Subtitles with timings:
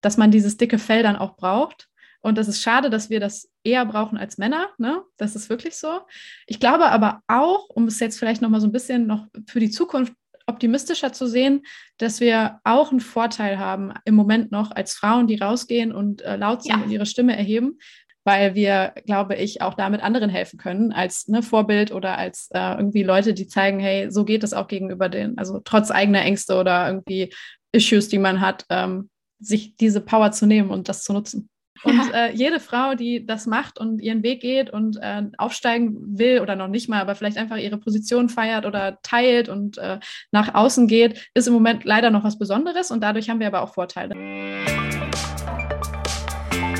[0.00, 1.88] dass man dieses dicke Fell dann auch braucht.
[2.20, 4.68] Und das ist schade, dass wir das eher brauchen als Männer.
[4.78, 5.02] Ne?
[5.16, 6.00] Das ist wirklich so.
[6.46, 9.60] Ich glaube aber auch, um es jetzt vielleicht noch mal so ein bisschen noch für
[9.60, 10.12] die Zukunft
[10.46, 11.62] optimistischer zu sehen,
[11.98, 16.36] dass wir auch einen Vorteil haben im Moment noch als Frauen, die rausgehen und äh,
[16.36, 16.82] laut sind ja.
[16.82, 17.78] und ihre Stimme erheben,
[18.24, 22.76] weil wir, glaube ich, auch damit anderen helfen können als ne, Vorbild oder als äh,
[22.76, 26.56] irgendwie Leute, die zeigen, hey, so geht es auch gegenüber den, also trotz eigener Ängste
[26.56, 27.32] oder irgendwie
[27.72, 29.10] Issues, die man hat, ähm,
[29.40, 31.48] sich diese Power zu nehmen und das zu nutzen.
[31.84, 36.40] Und äh, jede Frau, die das macht und ihren Weg geht und äh, aufsteigen will
[36.40, 40.00] oder noch nicht mal, aber vielleicht einfach ihre Position feiert oder teilt und äh,
[40.32, 43.62] nach außen geht, ist im Moment leider noch was Besonderes und dadurch haben wir aber
[43.62, 44.14] auch Vorteile.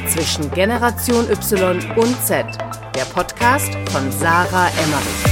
[0.06, 2.47] Zwischen Generation Y und Z,
[2.97, 5.28] der Podcast von Sarah Emmerich.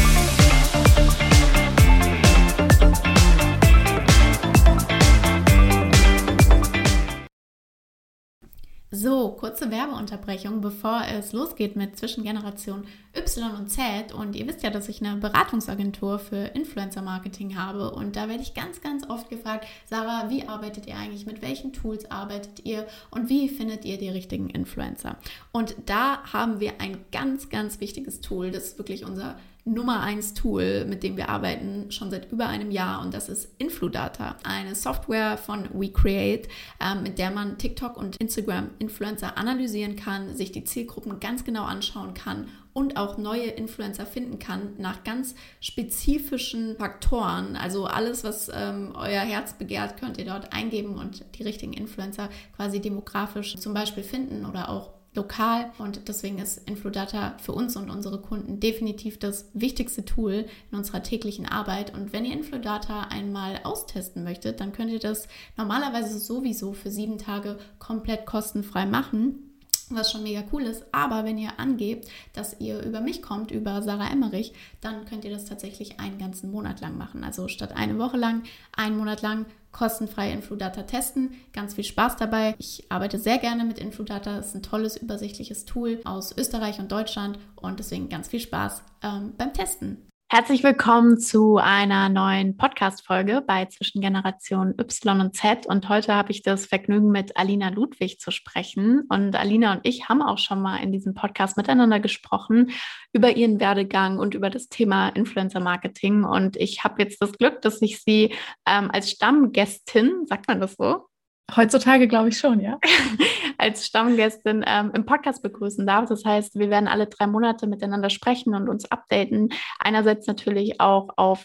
[8.98, 14.14] So, kurze Werbeunterbrechung, bevor es losgeht mit Zwischengeneration Y und Z.
[14.14, 17.90] Und ihr wisst ja, dass ich eine Beratungsagentur für Influencer-Marketing habe.
[17.90, 21.26] Und da werde ich ganz, ganz oft gefragt, Sarah, wie arbeitet ihr eigentlich?
[21.26, 22.86] Mit welchen Tools arbeitet ihr?
[23.10, 25.18] Und wie findet ihr die richtigen Influencer?
[25.52, 28.50] Und da haben wir ein ganz, ganz wichtiges Tool.
[28.50, 29.36] Das ist wirklich unser
[29.68, 33.50] Nummer 1 Tool, mit dem wir arbeiten, schon seit über einem Jahr und das ist
[33.58, 36.48] Infludata, eine Software von WeCreate,
[36.80, 41.64] äh, mit der man TikTok und Instagram Influencer analysieren kann, sich die Zielgruppen ganz genau
[41.64, 47.56] anschauen kann und auch neue Influencer finden kann nach ganz spezifischen Faktoren.
[47.56, 52.28] Also alles, was ähm, euer Herz begehrt, könnt ihr dort eingeben und die richtigen Influencer
[52.54, 57.90] quasi demografisch zum Beispiel finden oder auch lokal und deswegen ist Infludata für uns und
[57.90, 61.94] unsere Kunden definitiv das wichtigste Tool in unserer täglichen Arbeit.
[61.94, 67.18] Und wenn ihr Infludata einmal austesten möchtet, dann könnt ihr das normalerweise sowieso für sieben
[67.18, 69.46] Tage komplett kostenfrei machen
[69.90, 70.84] was schon mega cool ist.
[70.92, 75.30] Aber wenn ihr angebt, dass ihr über mich kommt, über Sarah Emmerich, dann könnt ihr
[75.30, 77.24] das tatsächlich einen ganzen Monat lang machen.
[77.24, 78.42] Also statt eine Woche lang,
[78.76, 81.34] einen Monat lang kostenfrei Infludata testen.
[81.52, 82.54] Ganz viel Spaß dabei.
[82.58, 84.38] Ich arbeite sehr gerne mit Infludata.
[84.38, 88.82] Es ist ein tolles, übersichtliches Tool aus Österreich und Deutschland und deswegen ganz viel Spaß
[89.02, 90.05] ähm, beim Testen.
[90.28, 95.66] Herzlich willkommen zu einer neuen Podcast-Folge bei Zwischen Generation Y und Z.
[95.66, 99.02] Und heute habe ich das Vergnügen, mit Alina Ludwig zu sprechen.
[99.08, 102.72] Und Alina und ich haben auch schon mal in diesem Podcast miteinander gesprochen
[103.12, 106.24] über ihren Werdegang und über das Thema Influencer-Marketing.
[106.24, 108.34] Und ich habe jetzt das Glück, dass ich sie
[108.66, 111.06] ähm, als Stammgästin, sagt man das so?
[111.54, 112.78] Heutzutage glaube ich schon, ja.
[113.58, 116.08] als Stammgästin ähm, im Podcast begrüßen darf.
[116.08, 119.50] Das heißt, wir werden alle drei Monate miteinander sprechen und uns updaten.
[119.78, 121.44] Einerseits natürlich auch auf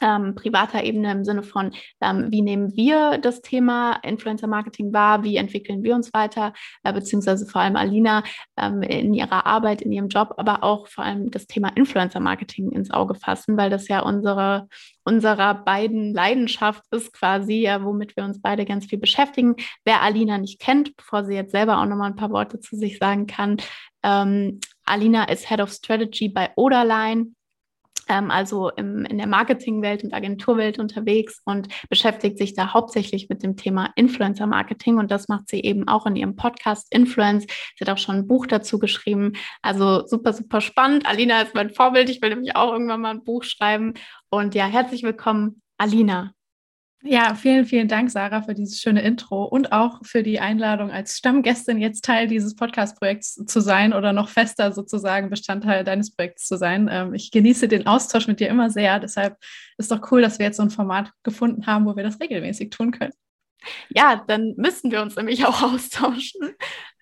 [0.00, 5.22] ähm, privater Ebene im Sinne von, ähm, wie nehmen wir das Thema Influencer Marketing wahr,
[5.22, 6.52] wie entwickeln wir uns weiter,
[6.82, 8.22] äh, beziehungsweise vor allem Alina
[8.56, 12.70] ähm, in ihrer Arbeit, in ihrem Job, aber auch vor allem das Thema Influencer Marketing
[12.72, 14.68] ins Auge fassen, weil das ja unsere,
[15.04, 19.56] unserer beiden Leidenschaft ist quasi, ja, womit wir uns beide ganz viel beschäftigen.
[19.84, 22.98] Wer Alina nicht kennt, bevor sie jetzt selber auch nochmal ein paar Worte zu sich
[22.98, 23.58] sagen kann,
[24.02, 27.32] ähm, Alina ist Head of Strategy bei Oderline
[28.10, 33.56] also im, in der Marketingwelt und Agenturwelt unterwegs und beschäftigt sich da hauptsächlich mit dem
[33.56, 37.46] Thema Influencer Marketing und das macht sie eben auch in ihrem Podcast Influence.
[37.76, 39.34] Sie hat auch schon ein Buch dazu geschrieben.
[39.62, 41.06] Also super, super spannend.
[41.06, 42.10] Alina ist mein Vorbild.
[42.10, 43.94] Ich will nämlich auch irgendwann mal ein Buch schreiben.
[44.28, 46.32] Und ja, herzlich willkommen, Alina.
[47.02, 51.16] Ja, vielen, vielen Dank, Sarah, für dieses schöne Intro und auch für die Einladung, als
[51.16, 56.58] Stammgästin jetzt Teil dieses Podcast-Projekts zu sein oder noch fester sozusagen Bestandteil deines Projekts zu
[56.58, 56.90] sein.
[56.92, 59.00] Ähm, ich genieße den Austausch mit dir immer sehr.
[59.00, 59.38] Deshalb
[59.78, 62.68] ist doch cool, dass wir jetzt so ein Format gefunden haben, wo wir das regelmäßig
[62.68, 63.14] tun können.
[63.88, 66.54] Ja, dann müssen wir uns nämlich auch austauschen,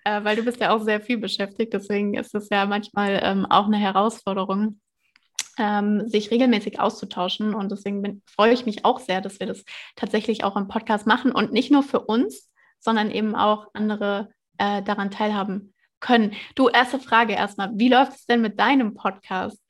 [0.05, 1.73] äh, weil du bist ja auch sehr viel beschäftigt.
[1.73, 4.79] Deswegen ist es ja manchmal ähm, auch eine Herausforderung,
[5.59, 7.53] ähm, sich regelmäßig auszutauschen.
[7.53, 9.63] Und deswegen bin, freue ich mich auch sehr, dass wir das
[9.95, 12.49] tatsächlich auch im Podcast machen und nicht nur für uns,
[12.79, 16.33] sondern eben auch andere äh, daran teilhaben können.
[16.55, 17.71] Du, erste Frage erstmal.
[17.73, 19.61] Wie läuft es denn mit deinem Podcast?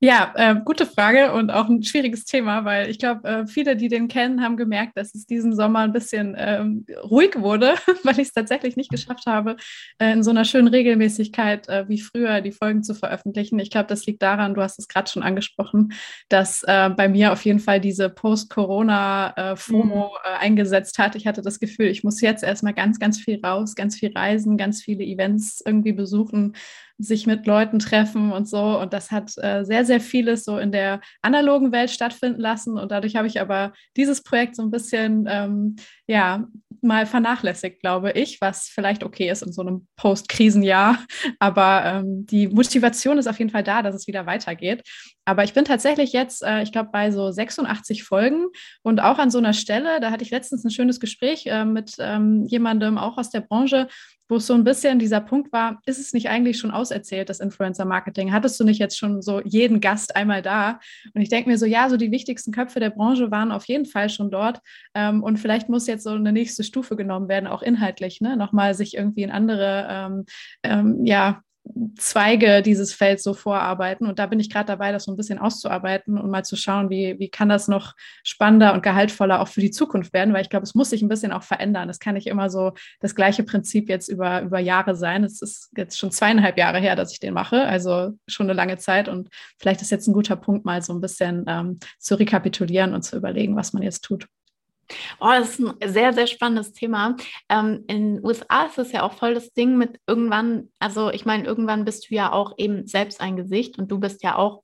[0.00, 3.88] Ja, äh, gute Frage und auch ein schwieriges Thema, weil ich glaube, äh, viele, die
[3.88, 7.74] den kennen, haben gemerkt, dass es diesen Sommer ein bisschen ähm, ruhig wurde,
[8.04, 9.56] weil ich es tatsächlich nicht geschafft habe,
[9.98, 13.58] äh, in so einer schönen Regelmäßigkeit äh, wie früher die Folgen zu veröffentlichen.
[13.58, 15.92] Ich glaube, das liegt daran, du hast es gerade schon angesprochen,
[16.28, 20.36] dass äh, bei mir auf jeden Fall diese Post-Corona-FOMO äh, mhm.
[20.38, 21.16] eingesetzt hat.
[21.16, 24.58] Ich hatte das Gefühl, ich muss jetzt erstmal ganz, ganz viel raus, ganz viel reisen,
[24.58, 26.54] ganz viele Events irgendwie besuchen
[26.98, 28.78] sich mit Leuten treffen und so.
[28.78, 32.76] Und das hat äh, sehr, sehr vieles so in der analogen Welt stattfinden lassen.
[32.76, 36.46] Und dadurch habe ich aber dieses Projekt so ein bisschen, ähm, ja,
[36.82, 40.98] mal vernachlässigt, glaube ich, was vielleicht okay ist in so einem Post-Krisenjahr.
[41.38, 44.82] Aber ähm, die Motivation ist auf jeden Fall da, dass es wieder weitergeht.
[45.24, 48.46] Aber ich bin tatsächlich jetzt, äh, ich glaube, bei so 86 Folgen
[48.82, 51.96] und auch an so einer Stelle, da hatte ich letztens ein schönes Gespräch äh, mit
[51.98, 53.88] ähm, jemandem auch aus der Branche,
[54.28, 57.40] wo es so ein bisschen dieser Punkt war, ist es nicht eigentlich schon auserzählt, das
[57.40, 58.32] Influencer-Marketing?
[58.32, 60.80] Hattest du nicht jetzt schon so jeden Gast einmal da?
[61.14, 63.86] Und ich denke mir so, ja, so die wichtigsten Köpfe der Branche waren auf jeden
[63.86, 64.60] Fall schon dort.
[64.94, 68.36] Ähm, und vielleicht muss jetzt so eine nächste Stufe genommen werden, auch inhaltlich, ne?
[68.36, 70.24] Nochmal sich irgendwie in andere, ähm,
[70.62, 71.42] ähm, ja,
[71.96, 74.06] Zweige dieses Felds so vorarbeiten.
[74.06, 76.90] Und da bin ich gerade dabei, das so ein bisschen auszuarbeiten und mal zu schauen,
[76.90, 80.50] wie, wie kann das noch spannender und gehaltvoller auch für die Zukunft werden, weil ich
[80.50, 81.88] glaube, es muss sich ein bisschen auch verändern.
[81.88, 85.24] Es kann nicht immer so das gleiche Prinzip jetzt über, über Jahre sein.
[85.24, 88.78] Es ist jetzt schon zweieinhalb Jahre her, dass ich den mache, also schon eine lange
[88.78, 89.08] Zeit.
[89.08, 89.28] Und
[89.58, 93.16] vielleicht ist jetzt ein guter Punkt, mal so ein bisschen ähm, zu rekapitulieren und zu
[93.16, 94.28] überlegen, was man jetzt tut.
[95.20, 97.16] Oh, das ist ein sehr, sehr spannendes Thema.
[97.48, 101.26] Ähm, in den USA ist es ja auch voll das Ding mit irgendwann, also ich
[101.26, 104.62] meine, irgendwann bist du ja auch eben selbst ein Gesicht und du bist ja auch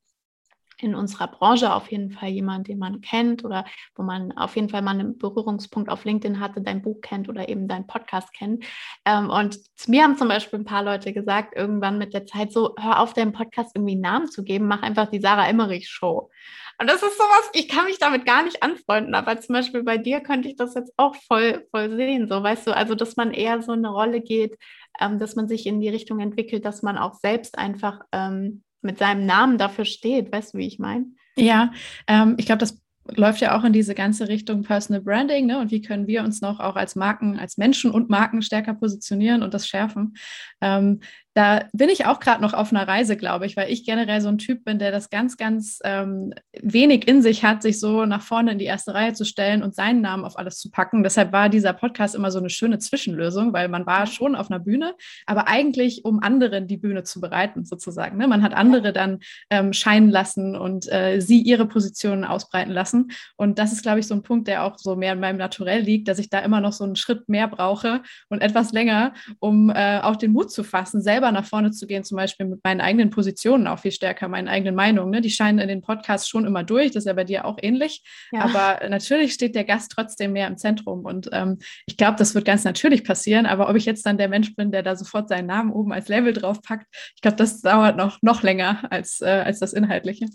[0.79, 4.69] in unserer Branche auf jeden Fall jemand, den man kennt oder wo man auf jeden
[4.69, 8.65] Fall mal einen Berührungspunkt auf LinkedIn hatte, dein Buch kennt oder eben deinen Podcast kennt.
[9.05, 12.75] Ähm, und mir haben zum Beispiel ein paar Leute gesagt, irgendwann mit der Zeit so,
[12.79, 16.31] hör auf, deinem Podcast irgendwie einen Namen zu geben, mach einfach die Sarah Emmerich Show.
[16.79, 19.99] Und das ist sowas, ich kann mich damit gar nicht anfreunden, aber zum Beispiel bei
[19.99, 23.33] dir könnte ich das jetzt auch voll, voll sehen, so weißt du, also dass man
[23.33, 24.57] eher so eine Rolle geht,
[25.01, 28.99] ähm, dass man sich in die Richtung entwickelt, dass man auch selbst einfach ähm, mit
[28.99, 31.07] seinem Namen dafür steht, weißt du, wie ich meine?
[31.37, 31.73] Ja,
[32.07, 35.59] ähm, ich glaube, das läuft ja auch in diese ganze Richtung Personal Branding, ne?
[35.59, 39.43] Und wie können wir uns noch auch als Marken, als Menschen und Marken stärker positionieren
[39.43, 40.15] und das schärfen?
[40.61, 41.01] Ähm,
[41.35, 44.29] da bin ich auch gerade noch auf einer Reise, glaube ich, weil ich generell so
[44.29, 46.33] ein Typ bin, der das ganz, ganz ähm,
[46.63, 49.75] wenig in sich hat, sich so nach vorne in die erste Reihe zu stellen und
[49.75, 51.03] seinen Namen auf alles zu packen.
[51.03, 54.61] Deshalb war dieser Podcast immer so eine schöne Zwischenlösung, weil man war schon auf einer
[54.61, 54.95] Bühne,
[55.27, 58.17] aber eigentlich um anderen die Bühne zu bereiten, sozusagen.
[58.17, 58.29] Ne?
[58.29, 59.19] Man hat andere dann
[59.51, 63.11] ähm, scheinen lassen und äh, sie ihre Positionen ausbreiten lassen.
[63.37, 65.81] Und das ist, glaube ich, so ein Punkt, der auch so mehr in meinem Naturell
[65.81, 69.71] liegt, dass ich da immer noch so einen Schritt mehr brauche und etwas länger, um
[69.71, 72.63] äh, auch den Mut zu fassen, selber selber nach vorne zu gehen, zum Beispiel mit
[72.65, 75.11] meinen eigenen Positionen auch viel stärker, meinen eigenen Meinungen.
[75.11, 75.21] Ne?
[75.21, 78.03] Die scheinen in den Podcasts schon immer durch, das ist ja bei dir auch ähnlich.
[78.33, 78.43] Ja.
[78.43, 81.05] Aber natürlich steht der Gast trotzdem mehr im Zentrum.
[81.05, 83.47] Und ähm, ich glaube, das wird ganz natürlich passieren.
[83.47, 86.09] Aber ob ich jetzt dann der Mensch bin, der da sofort seinen Namen oben als
[86.09, 90.27] Label draufpackt, ich glaube, das dauert noch, noch länger als, äh, als das Inhaltliche.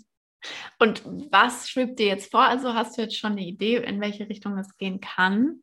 [0.78, 2.42] Und was schwebt dir jetzt vor?
[2.42, 5.62] Also hast du jetzt schon eine Idee, in welche Richtung es gehen kann?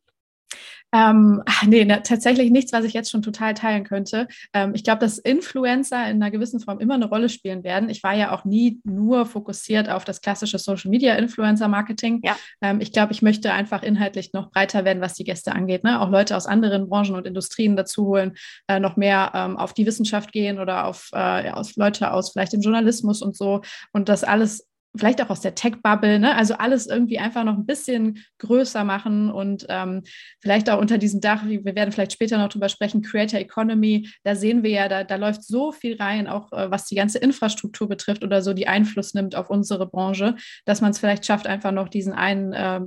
[0.94, 4.27] Ähm, nee, ne, tatsächlich nichts, was ich jetzt schon total teilen könnte.
[4.53, 7.89] Ähm, ich glaube, dass Influencer in einer gewissen Form immer eine Rolle spielen werden.
[7.89, 12.21] Ich war ja auch nie nur fokussiert auf das klassische Social Media Influencer Marketing.
[12.23, 12.38] Ja.
[12.61, 15.83] Ähm, ich glaube, ich möchte einfach inhaltlich noch breiter werden, was die Gäste angeht.
[15.83, 15.99] Ne?
[15.99, 18.35] Auch Leute aus anderen Branchen und Industrien dazu holen,
[18.67, 22.53] äh, noch mehr ähm, auf die Wissenschaft gehen oder auf, äh, aus Leute aus vielleicht
[22.53, 23.61] dem Journalismus und so.
[23.91, 24.67] Und das alles
[24.97, 26.35] vielleicht auch aus der Tech-Bubble, ne?
[26.35, 30.03] also alles irgendwie einfach noch ein bisschen größer machen und ähm,
[30.41, 34.35] vielleicht auch unter diesem Dach, wir werden vielleicht später noch drüber sprechen, Creator Economy, da
[34.35, 37.88] sehen wir ja, da, da läuft so viel rein, auch äh, was die ganze Infrastruktur
[37.88, 40.35] betrifft oder so, die Einfluss nimmt auf unsere Branche,
[40.65, 42.81] dass man es vielleicht schafft, einfach noch diesen einen äh,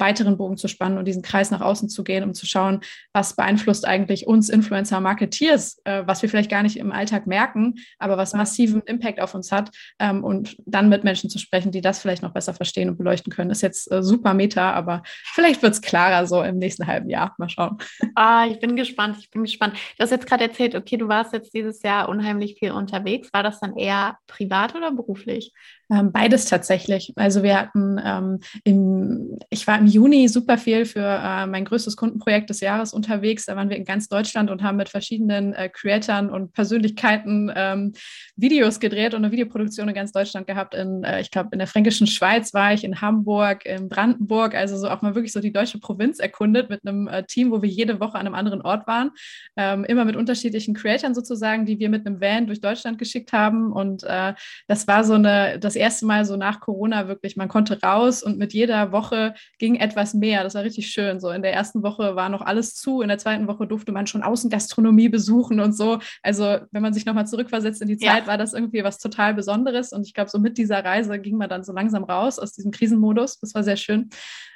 [0.00, 2.80] weiteren Bogen zu spannen und diesen Kreis nach außen zu gehen, um zu schauen,
[3.12, 8.16] was beeinflusst eigentlich uns Influencer-Marketeers, äh, was wir vielleicht gar nicht im Alltag merken, aber
[8.16, 11.98] was massiven Impact auf uns hat ähm, und dann mit Menschen zu sprechen, die das
[11.98, 13.50] vielleicht noch besser verstehen und beleuchten können.
[13.50, 15.02] Ist jetzt äh, super Meta, aber
[15.34, 17.34] vielleicht wird es klarer so im nächsten halben Jahr.
[17.38, 17.78] Mal schauen.
[18.14, 19.74] Ah, ich bin gespannt, ich bin gespannt.
[19.96, 23.32] Du hast jetzt gerade erzählt, okay, du warst jetzt dieses Jahr unheimlich viel unterwegs.
[23.32, 25.52] War das dann eher privat oder beruflich?
[25.88, 27.12] Ähm, beides tatsächlich.
[27.14, 31.96] Also wir hatten ähm, im, ich war im Juni super viel für äh, mein größtes
[31.96, 33.46] Kundenprojekt des Jahres unterwegs.
[33.46, 37.92] Da waren wir in ganz Deutschland und haben mit verschiedenen äh, Creatoren und Persönlichkeiten ähm,
[38.34, 40.74] Videos gedreht und eine Videoproduktion in ganz Deutschland gehabt.
[40.74, 44.76] In, äh, ich glaube, in der fränkischen Schweiz war ich, in Hamburg, in Brandenburg, also
[44.76, 47.68] so auch mal wirklich so die deutsche Provinz erkundet mit einem äh, Team, wo wir
[47.68, 49.12] jede Woche an einem anderen Ort waren.
[49.56, 53.72] Ähm, immer mit unterschiedlichen Creatoren sozusagen, die wir mit einem Van durch Deutschland geschickt haben.
[53.72, 54.34] Und äh,
[54.66, 58.38] das war so eine, das erste Mal so nach Corona wirklich, man konnte raus und
[58.38, 60.42] mit jeder Woche ging etwas mehr.
[60.42, 61.20] Das war richtig schön.
[61.20, 64.06] So in der ersten Woche war noch alles zu, in der zweiten Woche durfte man
[64.06, 65.98] schon Außengastronomie besuchen und so.
[66.22, 68.26] Also wenn man sich nochmal zurückversetzt in die Zeit, ja.
[68.26, 69.92] war das irgendwie was total Besonderes.
[69.92, 72.70] Und ich glaube, so mit dieser Reise ging man dann so langsam raus aus diesem
[72.70, 73.38] Krisenmodus.
[73.40, 74.10] Das war sehr schön.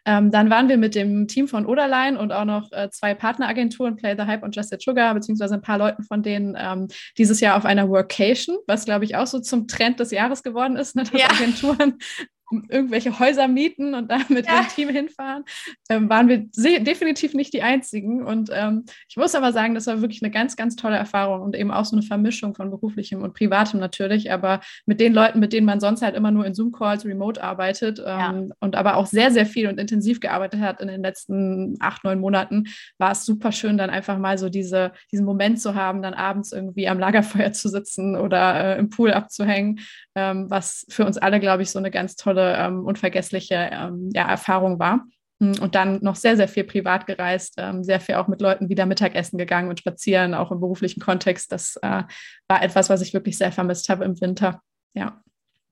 [0.06, 3.96] Ähm, dann waren wir mit dem Team von Oderlein und auch noch äh, zwei Partneragenturen,
[3.96, 7.40] Play the Hype und Just It Sugar, beziehungsweise ein paar Leuten von denen ähm, dieses
[7.40, 10.96] Jahr auf einer Workation, was glaube ich auch so zum Trend des Jahres geworden ist,
[10.96, 11.28] ne, ja.
[12.68, 14.60] irgendwelche Häuser mieten und da mit ja.
[14.60, 15.44] dem Team hinfahren,
[15.88, 16.48] ähm, waren wir
[16.80, 18.24] definitiv nicht die Einzigen.
[18.24, 21.56] Und ähm, ich muss aber sagen, das war wirklich eine ganz, ganz tolle Erfahrung und
[21.56, 25.52] eben auch so eine Vermischung von beruflichem und privatem natürlich, aber mit den Leuten, mit
[25.52, 28.44] denen man sonst halt immer nur in Zoom-Calls remote arbeitet ähm, ja.
[28.60, 32.20] und aber auch sehr, sehr viel und intensiv gearbeitet hat in den letzten acht, neun
[32.20, 32.64] Monaten,
[32.98, 36.52] war es super schön, dann einfach mal so diese, diesen Moment zu haben, dann abends
[36.52, 39.80] irgendwie am Lagerfeuer zu sitzen oder äh, im Pool abzuhängen,
[40.14, 44.28] ähm, was für uns alle, glaube ich, so eine ganz tolle, ähm, unvergessliche ähm, ja,
[44.28, 45.04] Erfahrung war.
[45.40, 48.68] Hm, und dann noch sehr, sehr viel privat gereist, ähm, sehr viel auch mit Leuten
[48.68, 51.50] wieder Mittagessen gegangen und spazieren, auch im beruflichen Kontext.
[51.52, 52.02] Das äh,
[52.48, 54.60] war etwas, was ich wirklich sehr vermisst habe im Winter.
[54.94, 55.22] Ja.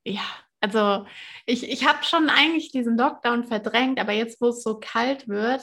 [0.04, 0.22] Ja,
[0.60, 1.06] also
[1.44, 5.62] ich, ich habe schon eigentlich diesen Lockdown verdrängt, aber jetzt, wo es so kalt wird,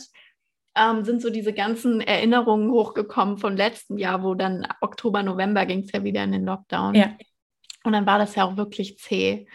[0.76, 5.80] ähm, sind so diese ganzen Erinnerungen hochgekommen von letztem Jahr, wo dann Oktober, November ging
[5.80, 6.96] es ja wieder in den Lockdown.
[6.96, 7.18] Ja.
[7.84, 9.48] Und dann war das ja auch wirklich zäh.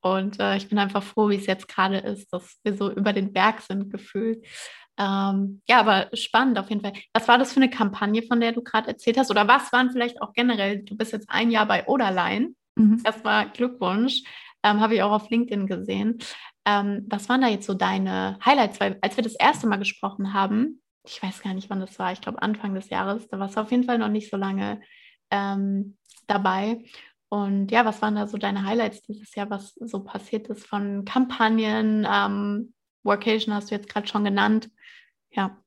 [0.00, 3.12] Und äh, ich bin einfach froh, wie es jetzt gerade ist, dass wir so über
[3.12, 4.44] den Berg sind gefühlt.
[4.98, 6.92] Ähm, ja, aber spannend auf jeden Fall.
[7.12, 9.30] Was war das für eine Kampagne, von der du gerade erzählt hast?
[9.30, 12.56] Oder was waren vielleicht auch generell, du bist jetzt ein Jahr bei Oderlein.
[12.74, 13.02] Mhm.
[13.04, 14.22] Erstmal Glückwunsch.
[14.64, 16.18] Ähm, Habe ich auch auf LinkedIn gesehen.
[16.64, 18.80] Ähm, was waren da jetzt so deine Highlights?
[18.80, 22.12] Weil als wir das erste Mal gesprochen haben, ich weiß gar nicht, wann das war,
[22.12, 24.80] ich glaube Anfang des Jahres, da warst du auf jeden Fall noch nicht so lange
[25.30, 26.82] ähm, dabei.
[27.30, 31.04] Und ja, was waren da so deine Highlights dieses Jahr, was so passiert ist von
[31.04, 32.06] Kampagnen?
[32.10, 34.70] Ähm, Workation hast du jetzt gerade schon genannt.
[35.30, 35.58] Ja.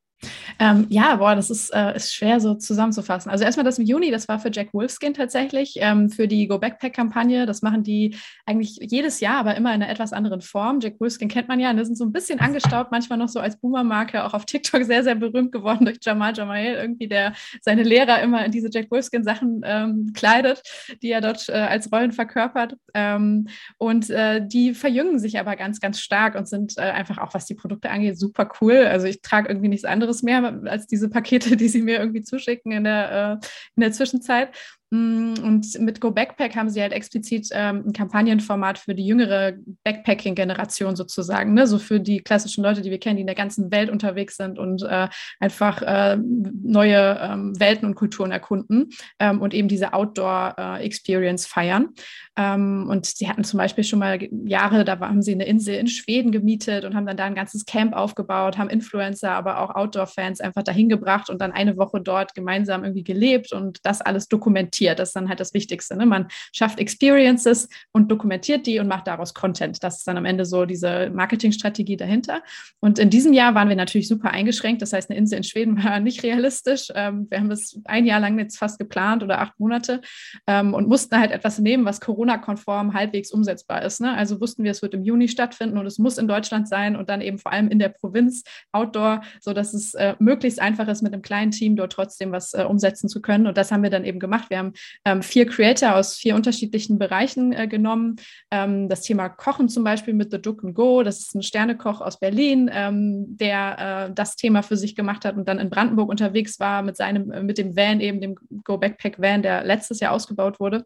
[0.59, 3.31] Ähm, ja, boah, das ist, äh, ist schwer so zusammenzufassen.
[3.31, 6.59] Also erstmal das im Juni, das war für Jack Wolfskin tatsächlich, ähm, für die Go
[6.59, 7.45] Backpack-Kampagne.
[7.45, 10.79] Das machen die eigentlich jedes Jahr, aber immer in einer etwas anderen Form.
[10.79, 13.39] Jack Wolfskin kennt man ja, und das sind so ein bisschen angestaubt, manchmal noch so
[13.39, 17.83] als Boomer-Marke, auch auf TikTok sehr, sehr berühmt geworden durch Jamal Jamal, irgendwie, der seine
[17.83, 20.61] Lehrer immer in diese Jack Wolfskin-Sachen ähm, kleidet,
[21.01, 22.75] die er dort äh, als Rollen verkörpert.
[22.93, 23.47] Ähm,
[23.77, 27.45] und äh, die verjüngen sich aber ganz, ganz stark und sind äh, einfach auch, was
[27.45, 28.85] die Produkte angeht, super cool.
[28.85, 32.71] Also ich trage irgendwie nichts anderes mehr als diese Pakete, die sie mir irgendwie zuschicken
[32.71, 34.49] in der, äh, in der Zwischenzeit.
[34.93, 39.53] Mm, und mit Go Backpack haben sie halt explizit ähm, ein Kampagnenformat für die jüngere
[39.85, 41.65] Backpacking-Generation sozusagen, ne?
[41.65, 44.59] so für die klassischen Leute, die wir kennen, die in der ganzen Welt unterwegs sind
[44.59, 45.07] und äh,
[45.39, 51.89] einfach äh, neue ähm, Welten und Kulturen erkunden ähm, und eben diese Outdoor-Experience äh, feiern.
[52.35, 55.87] Ähm, und sie hatten zum Beispiel schon mal Jahre, da haben sie eine Insel in
[55.87, 60.41] Schweden gemietet und haben dann da ein ganzes Camp aufgebaut, haben Influencer, aber auch Outdoor-Fans
[60.41, 64.80] einfach dahin gebracht und dann eine Woche dort gemeinsam irgendwie gelebt und das alles dokumentiert
[64.81, 64.99] dokumentiert.
[64.99, 65.95] Das ist dann halt das Wichtigste.
[65.95, 66.05] Ne?
[66.05, 69.83] Man schafft Experiences und dokumentiert die und macht daraus Content.
[69.83, 72.41] Das ist dann am Ende so diese Marketingstrategie dahinter.
[72.79, 74.81] Und in diesem Jahr waren wir natürlich super eingeschränkt.
[74.81, 76.87] Das heißt, eine Insel in Schweden war nicht realistisch.
[76.95, 80.01] Ähm, wir haben das ein Jahr lang jetzt fast geplant oder acht Monate
[80.47, 84.01] ähm, und mussten halt etwas nehmen, was Corona-konform halbwegs umsetzbar ist.
[84.01, 84.13] Ne?
[84.15, 87.09] Also wussten wir, es wird im Juni stattfinden und es muss in Deutschland sein und
[87.09, 91.13] dann eben vor allem in der Provinz Outdoor, sodass es äh, möglichst einfach ist, mit
[91.13, 93.47] einem kleinen Team dort trotzdem was äh, umsetzen zu können.
[93.47, 94.49] Und das haben wir dann eben gemacht.
[94.49, 94.70] Wir haben
[95.05, 98.15] ähm, vier Creator aus vier unterschiedlichen Bereichen äh, genommen.
[98.51, 102.01] Ähm, das Thema Kochen zum Beispiel mit The Duck and Go, das ist ein Sternekoch
[102.01, 106.09] aus Berlin, ähm, der äh, das Thema für sich gemacht hat und dann in Brandenburg
[106.09, 109.99] unterwegs war mit seinem, äh, mit dem Van, eben dem Go Backpack Van, der letztes
[109.99, 110.85] Jahr ausgebaut wurde.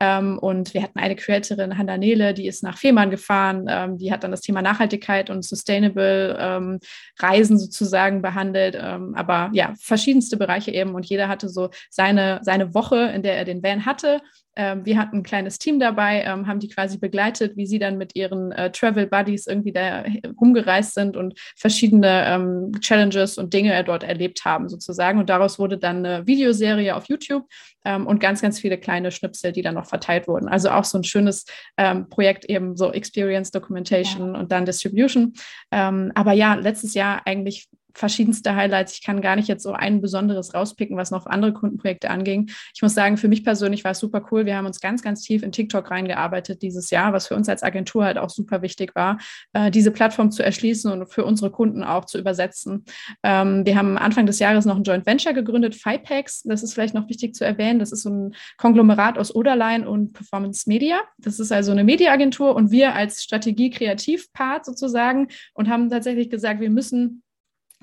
[0.00, 4.12] Ähm, und wir hatten eine Creatorin, Hanna Nele, die ist nach Fehmarn gefahren, ähm, die
[4.12, 6.78] hat dann das Thema Nachhaltigkeit und Sustainable ähm,
[7.18, 13.12] Reisen sozusagen behandelt, aber ja, verschiedenste Bereiche eben und jeder hatte so seine, seine Woche,
[13.14, 14.20] in der er den Van hatte.
[14.56, 17.98] Ähm, wir hatten ein kleines Team dabei, ähm, haben die quasi begleitet, wie sie dann
[17.98, 20.04] mit ihren äh, Travel Buddies irgendwie da
[20.40, 25.18] rumgereist sind und verschiedene ähm, Challenges und Dinge dort erlebt haben sozusagen.
[25.18, 27.46] Und daraus wurde dann eine Videoserie auf YouTube
[27.84, 30.48] ähm, und ganz, ganz viele kleine Schnipsel, die dann noch verteilt wurden.
[30.48, 34.40] Also auch so ein schönes ähm, Projekt eben so Experience Documentation ja.
[34.40, 35.32] und dann Distribution.
[35.72, 38.94] Ähm, aber ja, letztes Jahr eigentlich verschiedenste Highlights.
[38.94, 42.50] Ich kann gar nicht jetzt so ein besonderes rauspicken, was noch andere Kundenprojekte anging.
[42.74, 44.46] Ich muss sagen, für mich persönlich war es super cool.
[44.46, 47.62] Wir haben uns ganz, ganz tief in TikTok reingearbeitet dieses Jahr, was für uns als
[47.62, 49.18] Agentur halt auch super wichtig war,
[49.52, 52.84] äh, diese Plattform zu erschließen und für unsere Kunden auch zu übersetzen.
[53.22, 56.42] Ähm, wir haben Anfang des Jahres noch ein Joint Venture gegründet, FIPEX.
[56.42, 57.78] Das ist vielleicht noch wichtig zu erwähnen.
[57.78, 61.00] Das ist so ein Konglomerat aus Oderline und Performance Media.
[61.18, 66.70] Das ist also eine Mediaagentur und wir als Strategie-Kreativ-Part sozusagen und haben tatsächlich gesagt, wir
[66.70, 67.23] müssen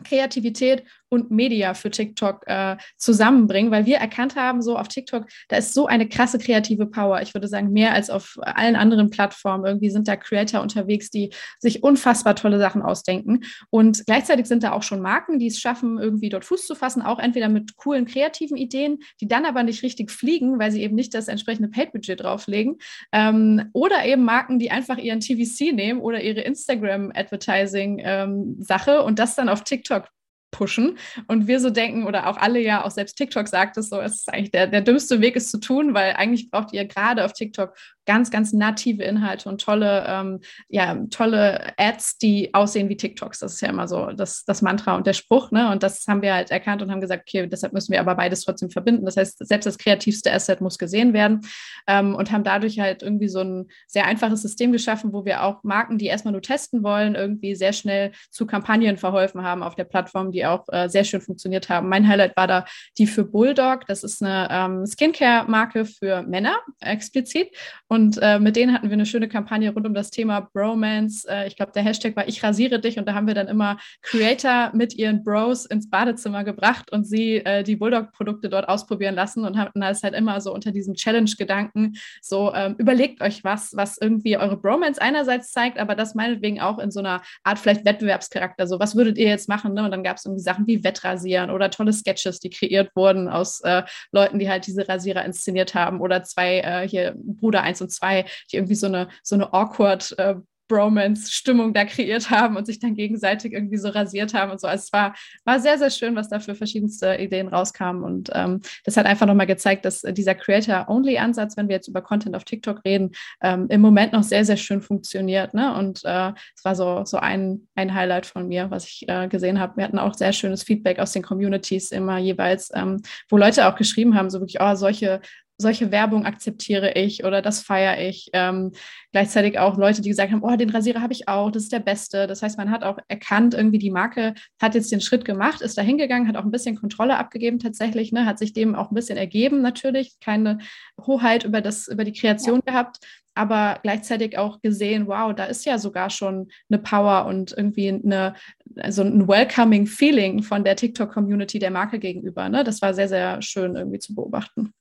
[0.03, 5.57] Kreativität und Media für TikTok äh, zusammenbringen, weil wir erkannt haben, so auf TikTok, da
[5.57, 7.21] ist so eine krasse kreative Power.
[7.21, 9.65] Ich würde sagen, mehr als auf allen anderen Plattformen.
[9.65, 13.41] Irgendwie sind da Creator unterwegs, die sich unfassbar tolle Sachen ausdenken.
[13.69, 17.01] Und gleichzeitig sind da auch schon Marken, die es schaffen, irgendwie dort Fuß zu fassen,
[17.01, 20.95] auch entweder mit coolen kreativen Ideen, die dann aber nicht richtig fliegen, weil sie eben
[20.95, 22.77] nicht das entsprechende Paid-Budget drauflegen.
[23.11, 29.35] Ähm, oder eben Marken, die einfach ihren TVC nehmen oder ihre Instagram-Advertising-Sache ähm, und das
[29.35, 30.07] dann auf TikTok
[30.51, 30.97] pushen.
[31.27, 34.15] Und wir so denken, oder auch alle ja, auch selbst TikTok sagt es so, es
[34.15, 37.33] ist eigentlich der, der dümmste Weg, es zu tun, weil eigentlich braucht ihr gerade auf
[37.33, 37.73] TikTok
[38.05, 40.39] ganz, ganz native Inhalte und tolle, ähm,
[40.69, 43.39] ja, tolle Ads, die aussehen wie TikToks.
[43.39, 45.51] Das ist ja immer so das, das Mantra und der Spruch.
[45.51, 45.71] Ne?
[45.71, 48.43] Und das haben wir halt erkannt und haben gesagt, okay, deshalb müssen wir aber beides
[48.43, 49.05] trotzdem verbinden.
[49.05, 51.41] Das heißt, selbst das kreativste Asset muss gesehen werden
[51.87, 55.63] ähm, und haben dadurch halt irgendwie so ein sehr einfaches System geschaffen, wo wir auch
[55.63, 59.83] Marken, die erstmal nur testen wollen, irgendwie sehr schnell zu Kampagnen verholfen haben auf der
[59.83, 61.89] Plattform, die auch äh, sehr schön funktioniert haben.
[61.89, 62.65] Mein Highlight war da
[62.97, 63.85] die für Bulldog.
[63.87, 67.49] Das ist eine ähm, Skincare-Marke für Männer explizit.
[67.91, 71.27] Und äh, mit denen hatten wir eine schöne Kampagne rund um das Thema Bromance.
[71.27, 72.97] Äh, ich glaube, der Hashtag war Ich rasiere dich.
[72.97, 77.43] Und da haben wir dann immer Creator mit ihren Bros ins Badezimmer gebracht und sie
[77.43, 81.97] äh, die Bulldog-Produkte dort ausprobieren lassen und hatten das halt immer so unter diesem Challenge-Gedanken
[82.21, 86.79] so, ähm, überlegt euch was, was irgendwie eure Bromance einerseits zeigt, aber das meinetwegen auch
[86.79, 88.67] in so einer Art vielleicht Wettbewerbscharakter.
[88.67, 89.73] So, was würdet ihr jetzt machen?
[89.73, 89.83] Ne?
[89.83, 93.59] Und dann gab es irgendwie Sachen wie Wettrasieren oder tolle Sketches, die kreiert wurden aus
[93.65, 93.83] äh,
[94.13, 98.25] Leuten, die halt diese Rasierer inszeniert haben oder zwei äh, hier Bruder 1 und 2
[98.51, 100.35] die irgendwie so eine, so eine awkward äh,
[100.71, 104.67] Bromance-Stimmung da kreiert haben und sich dann gegenseitig irgendwie so rasiert haben und so.
[104.67, 108.03] Also es war, war sehr, sehr schön, was da für verschiedenste Ideen rauskamen.
[108.03, 112.37] Und ähm, das hat einfach nochmal gezeigt, dass dieser Creator-Only-Ansatz, wenn wir jetzt über Content
[112.37, 113.11] auf TikTok reden,
[113.41, 115.53] ähm, im Moment noch sehr, sehr schön funktioniert.
[115.53, 115.75] Ne?
[115.75, 119.59] Und äh, es war so, so ein, ein Highlight von mir, was ich äh, gesehen
[119.59, 119.75] habe.
[119.75, 123.75] Wir hatten auch sehr schönes Feedback aus den Communities immer jeweils, ähm, wo Leute auch
[123.75, 125.19] geschrieben haben, so wirklich, oh, solche
[125.61, 128.29] solche Werbung akzeptiere ich oder das feiere ich.
[128.33, 128.71] Ähm,
[129.11, 131.79] gleichzeitig auch Leute, die gesagt haben, oh, den Rasierer habe ich auch, das ist der
[131.79, 132.27] beste.
[132.27, 135.77] Das heißt, man hat auch erkannt, irgendwie die Marke hat jetzt den Schritt gemacht, ist
[135.77, 138.95] da hingegangen, hat auch ein bisschen Kontrolle abgegeben tatsächlich, ne, hat sich dem auch ein
[138.95, 140.59] bisschen ergeben natürlich, keine
[141.05, 142.71] Hoheit über, das, über die Kreation ja.
[142.73, 142.99] gehabt,
[143.33, 148.35] aber gleichzeitig auch gesehen, wow, da ist ja sogar schon eine Power und irgendwie eine,
[148.77, 152.49] also ein welcoming Feeling von der TikTok-Community der Marke gegenüber.
[152.49, 152.63] Ne?
[152.63, 154.73] Das war sehr, sehr schön irgendwie zu beobachten.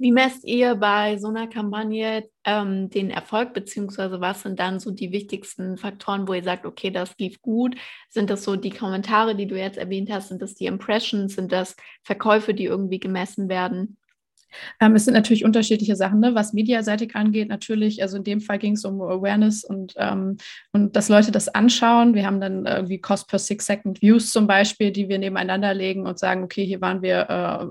[0.00, 4.92] Wie messt ihr bei so einer Kampagne ähm, den Erfolg, beziehungsweise was sind dann so
[4.92, 7.76] die wichtigsten Faktoren, wo ihr sagt, okay, das lief gut?
[8.08, 10.28] Sind das so die Kommentare, die du jetzt erwähnt hast?
[10.28, 11.34] Sind das die Impressions?
[11.34, 13.98] Sind das Verkäufe, die irgendwie gemessen werden?
[14.80, 16.34] Ähm, es sind natürlich unterschiedliche Sachen, ne?
[16.34, 17.50] was mediaseitig angeht.
[17.50, 20.38] Natürlich, also in dem Fall ging es um Awareness und, ähm,
[20.72, 22.14] und dass Leute das anschauen.
[22.14, 26.06] Wir haben dann irgendwie Cost per Six Second Views zum Beispiel, die wir nebeneinander legen
[26.06, 27.66] und sagen, okay, hier waren wir äh,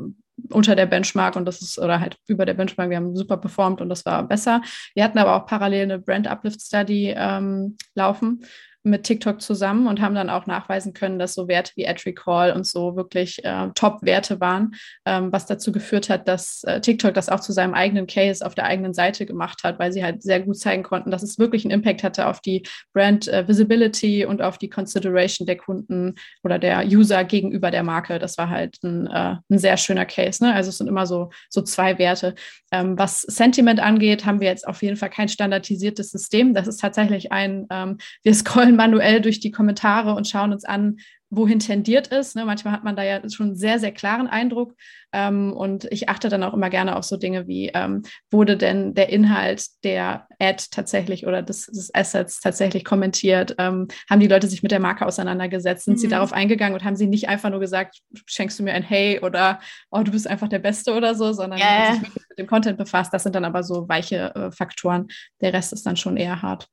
[0.50, 3.82] unter der Benchmark und das ist, oder halt über der Benchmark, wir haben super performt
[3.82, 4.62] und das war besser.
[4.96, 8.44] Wir hatten aber auch parallel eine Brand Uplift Study ähm, laufen
[8.84, 12.54] mit TikTok zusammen und haben dann auch nachweisen können, dass so Werte wie Ad Recall
[12.54, 14.72] und so wirklich äh, Top-Werte waren,
[15.06, 18.56] ähm, was dazu geführt hat, dass äh, TikTok das auch zu seinem eigenen Case auf
[18.56, 21.66] der eigenen Seite gemacht hat, weil sie halt sehr gut zeigen konnten, dass es wirklich
[21.66, 22.64] einen Impact hatte auf die
[22.94, 28.20] Brand äh, Visibility und auf die Consideration der Kunden oder der User gegenüber der Marke.
[28.20, 30.44] Das war halt ein, äh, ein sehr schöner Case.
[30.44, 30.54] Ne?
[30.54, 32.36] Also es sind immer so, so zwei Werte.
[32.72, 36.54] Ähm, was Sentiment angeht, haben wir jetzt auf jeden Fall kein standardisiertes System.
[36.54, 40.98] Das ist tatsächlich ein, ähm, wir scrollen manuell durch die Kommentare und schauen uns an,
[41.30, 42.36] wohin tendiert es.
[42.36, 42.46] Ne?
[42.46, 44.74] Manchmal hat man da ja schon einen sehr, sehr klaren Eindruck.
[45.12, 48.94] Ähm, und ich achte dann auch immer gerne auf so Dinge wie, ähm, wurde denn
[48.94, 53.56] der Inhalt der Ad tatsächlich oder des, des Assets tatsächlich kommentiert?
[53.58, 55.86] Ähm, haben die Leute sich mit der Marke auseinandergesetzt?
[55.86, 56.00] Sind mhm.
[56.00, 59.20] sie darauf eingegangen und haben sie nicht einfach nur gesagt, schenkst du mir ein Hey
[59.20, 59.60] oder
[59.92, 61.94] oh, du bist einfach der Beste oder so, sondern yeah.
[61.94, 63.14] sich mit dem Content befasst.
[63.14, 65.08] Das sind dann aber so weiche äh, Faktoren.
[65.42, 66.68] Der Rest ist dann schon eher hart.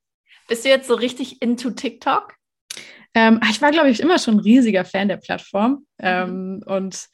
[0.48, 2.34] Bist du jetzt so richtig into TikTok?
[3.14, 5.86] Ähm, ich war, glaube ich, immer schon ein riesiger Fan der Plattform.
[5.98, 6.02] Mhm.
[6.02, 7.06] Ähm, und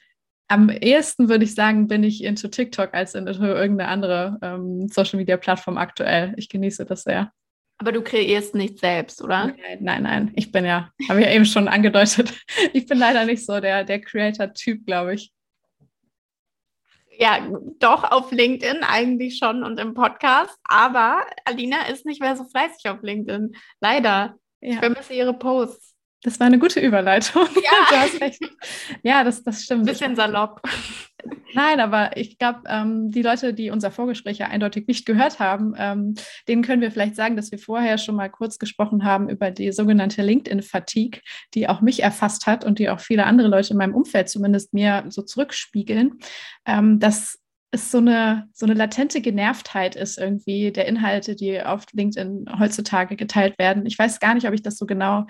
[0.48, 5.18] am ehesten würde ich sagen, bin ich into TikTok als in irgendeine andere ähm, Social
[5.18, 6.34] Media Plattform aktuell.
[6.36, 7.32] Ich genieße das sehr.
[7.78, 9.46] Aber du kreierst nicht selbst, oder?
[9.46, 10.32] Nein, nein, nein.
[10.36, 12.32] Ich bin ja, habe ich ja eben schon angedeutet,
[12.72, 15.32] ich bin leider nicht so der, der Creator-Typ, glaube ich.
[17.18, 17.38] Ja,
[17.78, 20.56] doch auf LinkedIn eigentlich schon und im Podcast.
[20.64, 23.54] Aber Alina ist nicht mehr so fleißig auf LinkedIn.
[23.80, 24.36] Leider.
[24.60, 24.74] Ja.
[24.74, 25.91] Ich vermisse ihre Posts.
[26.22, 27.46] Das war eine gute Überleitung.
[27.56, 28.06] Ja.
[29.02, 29.86] Ja, das, das stimmt.
[29.86, 30.62] Bisschen salopp.
[31.54, 35.74] Nein, aber ich glaube, ähm, die Leute, die unser Vorgespräch ja eindeutig nicht gehört haben,
[35.76, 36.14] ähm,
[36.48, 39.72] denen können wir vielleicht sagen, dass wir vorher schon mal kurz gesprochen haben über die
[39.72, 41.20] sogenannte LinkedIn-Fatigue,
[41.54, 44.72] die auch mich erfasst hat und die auch viele andere Leute in meinem Umfeld zumindest
[44.72, 46.18] mir so zurückspiegeln.
[46.66, 47.38] Ähm, dass
[47.72, 53.16] es so eine, so eine latente Genervtheit ist irgendwie der Inhalte, die auf LinkedIn heutzutage
[53.16, 53.86] geteilt werden.
[53.86, 55.26] Ich weiß gar nicht, ob ich das so genau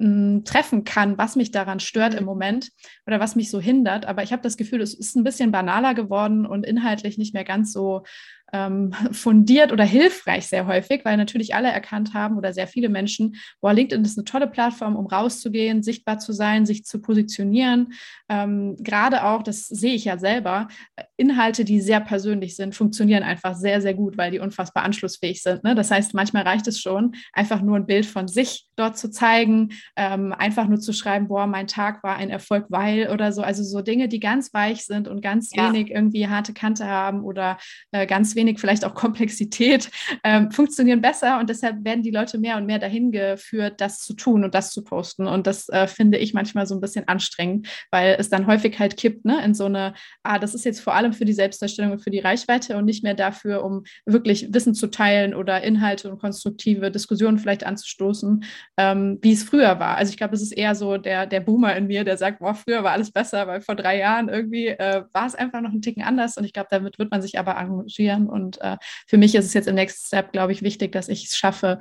[0.00, 2.72] hm, treffen kann, was mich daran stört im Moment
[3.06, 4.06] oder was mich so hindert.
[4.06, 7.44] Aber ich habe das Gefühl, es ist ein bisschen banaler geworden und inhaltlich nicht mehr
[7.44, 8.04] ganz so
[8.52, 13.36] ähm, fundiert oder hilfreich sehr häufig, weil natürlich alle erkannt haben oder sehr viele Menschen,
[13.60, 17.92] boah, LinkedIn ist eine tolle Plattform, um rauszugehen, sichtbar zu sein, sich zu positionieren.
[18.28, 20.68] Ähm, Gerade auch, das sehe ich ja selber,
[21.16, 25.64] Inhalte, die sehr persönlich sind, funktionieren einfach sehr, sehr gut, weil die unfassbar anschlussfähig sind.
[25.64, 25.74] Ne?
[25.74, 29.70] Das heißt, manchmal reicht es schon, einfach nur ein Bild von sich dort zu zeigen,
[29.96, 33.42] ähm, einfach nur zu schreiben, boah, mein Tag war ein Erfolg, weil oder so.
[33.42, 35.72] Also so Dinge, die ganz weich sind und ganz ja.
[35.72, 37.58] wenig irgendwie harte Kante haben oder
[37.92, 39.90] äh, ganz wenig wenig vielleicht auch Komplexität,
[40.24, 44.14] ähm, funktionieren besser und deshalb werden die Leute mehr und mehr dahin geführt, das zu
[44.14, 45.26] tun und das zu posten.
[45.26, 48.96] Und das äh, finde ich manchmal so ein bisschen anstrengend, weil es dann häufig halt
[48.96, 52.02] kippt, ne, in so eine, ah, das ist jetzt vor allem für die Selbstdarstellung und
[52.02, 56.18] für die Reichweite und nicht mehr dafür, um wirklich Wissen zu teilen oder Inhalte und
[56.18, 58.44] konstruktive Diskussionen vielleicht anzustoßen,
[58.78, 59.96] ähm, wie es früher war.
[59.96, 62.54] Also ich glaube, es ist eher so der, der Boomer in mir, der sagt, boah,
[62.54, 65.82] früher war alles besser, weil vor drei Jahren irgendwie äh, war es einfach noch ein
[65.82, 69.34] Ticken anders und ich glaube, damit wird man sich aber arrangieren und äh, für mich
[69.34, 71.78] ist es jetzt im Next Step, glaube ich, wichtig, dass ich es schaffe,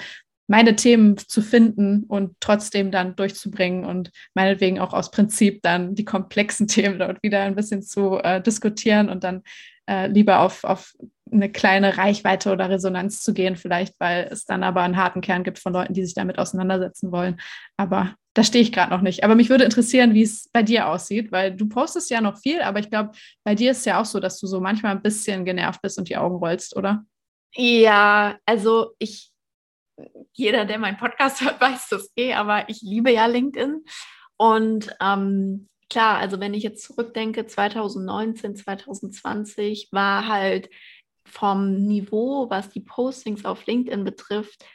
[0.50, 6.06] meine Themen zu finden und trotzdem dann durchzubringen und meinetwegen auch aus Prinzip dann die
[6.06, 9.44] komplexen Themen dort wieder ein bisschen zu äh, diskutieren und dann
[9.88, 10.96] äh, lieber auf, auf
[11.32, 15.44] eine kleine Reichweite oder Resonanz zu gehen, vielleicht, weil es dann aber einen harten Kern
[15.44, 17.40] gibt von Leuten, die sich damit auseinandersetzen wollen.
[17.78, 19.24] Aber da stehe ich gerade noch nicht.
[19.24, 22.64] Aber mich würde interessieren, wie es bei dir aussieht, weil du postest ja noch viel,
[22.64, 23.12] aber ich glaube,
[23.44, 26.00] bei dir ist es ja auch so, dass du so manchmal ein bisschen genervt bist
[26.00, 27.04] und die Augen rollst, oder?
[27.56, 29.29] Ja, also ich,
[30.34, 33.84] jeder, der meinen Podcast hört, weiß das eh, aber ich liebe ja LinkedIn.
[34.38, 40.70] Und ähm, klar, also wenn ich jetzt zurückdenke, 2019, 2020 war halt
[41.26, 44.66] vom Niveau, was die Postings auf LinkedIn betrifft,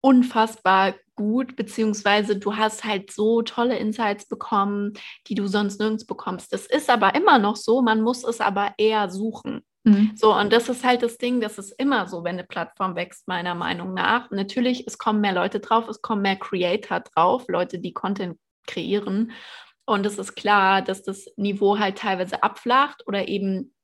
[0.00, 4.92] unfassbar gut, beziehungsweise du hast halt so tolle Insights bekommen,
[5.28, 6.52] die du sonst nirgends bekommst.
[6.52, 9.62] Das ist aber immer noch so, man muss es aber eher suchen.
[9.84, 10.12] Mhm.
[10.16, 13.28] So, und das ist halt das Ding, das ist immer so, wenn eine Plattform wächst,
[13.28, 14.30] meiner Meinung nach.
[14.30, 19.32] Natürlich, es kommen mehr Leute drauf, es kommen mehr Creator drauf, Leute, die Content kreieren.
[19.86, 23.74] Und es ist klar, dass das Niveau halt teilweise abflacht oder eben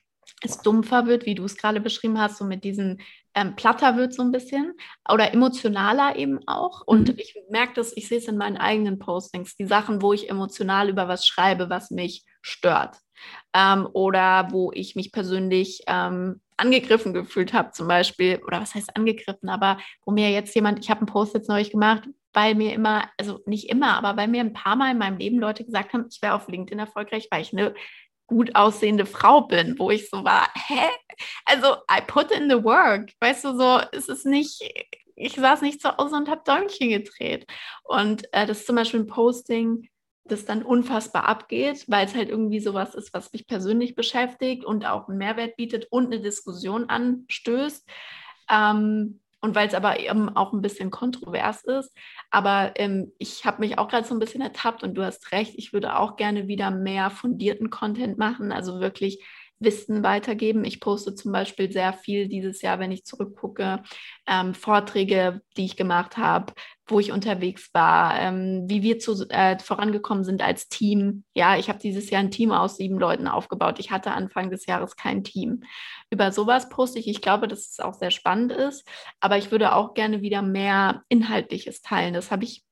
[0.42, 3.02] es dumpfer wird, wie du es gerade beschrieben hast, so mit diesen
[3.34, 4.72] ähm, platter wird so ein bisschen
[5.08, 6.82] oder emotionaler eben auch.
[6.86, 7.14] Und mhm.
[7.18, 10.88] ich merke das, ich sehe es in meinen eigenen Postings, die Sachen, wo ich emotional
[10.88, 12.98] über was schreibe, was mich stört.
[13.54, 18.96] Ähm, oder wo ich mich persönlich ähm, angegriffen gefühlt habe, zum Beispiel, oder was heißt
[18.96, 22.72] angegriffen, aber wo mir jetzt jemand, ich habe einen Post jetzt neulich gemacht, weil mir
[22.72, 25.92] immer, also nicht immer, aber weil mir ein paar Mal in meinem Leben Leute gesagt
[25.92, 27.74] haben, ich wäre auf LinkedIn erfolgreich, weil ich eine
[28.30, 30.88] gut aussehende Frau bin, wo ich so war, hä?
[31.44, 33.12] Also, I put in the work.
[33.20, 34.62] Weißt du, so, es ist nicht,
[35.16, 37.46] ich saß nicht zu Hause und habe Däumchen gedreht.
[37.82, 39.89] Und äh, das ist zum Beispiel ein Posting,
[40.24, 44.86] das dann unfassbar abgeht, weil es halt irgendwie sowas ist, was mich persönlich beschäftigt und
[44.86, 47.88] auch einen Mehrwert bietet und eine Diskussion anstößt.
[48.50, 51.96] Ähm, und weil es aber eben auch ein bisschen kontrovers ist.
[52.30, 55.54] Aber ähm, ich habe mich auch gerade so ein bisschen ertappt und du hast recht,
[55.56, 59.24] ich würde auch gerne wieder mehr fundierten Content machen, also wirklich
[59.58, 60.64] Wissen weitergeben.
[60.64, 63.82] Ich poste zum Beispiel sehr viel dieses Jahr, wenn ich zurückgucke,
[64.26, 66.52] ähm, Vorträge, die ich gemacht habe,
[66.90, 71.24] wo ich unterwegs war, ähm, wie wir zu, äh, vorangekommen sind als Team.
[71.34, 73.78] Ja, ich habe dieses Jahr ein Team aus sieben Leuten aufgebaut.
[73.78, 75.62] Ich hatte Anfang des Jahres kein Team.
[76.10, 77.08] Über sowas poste ich.
[77.08, 78.86] Ich glaube, dass es auch sehr spannend ist,
[79.20, 82.14] aber ich würde auch gerne wieder mehr Inhaltliches teilen.
[82.14, 82.64] Das habe ich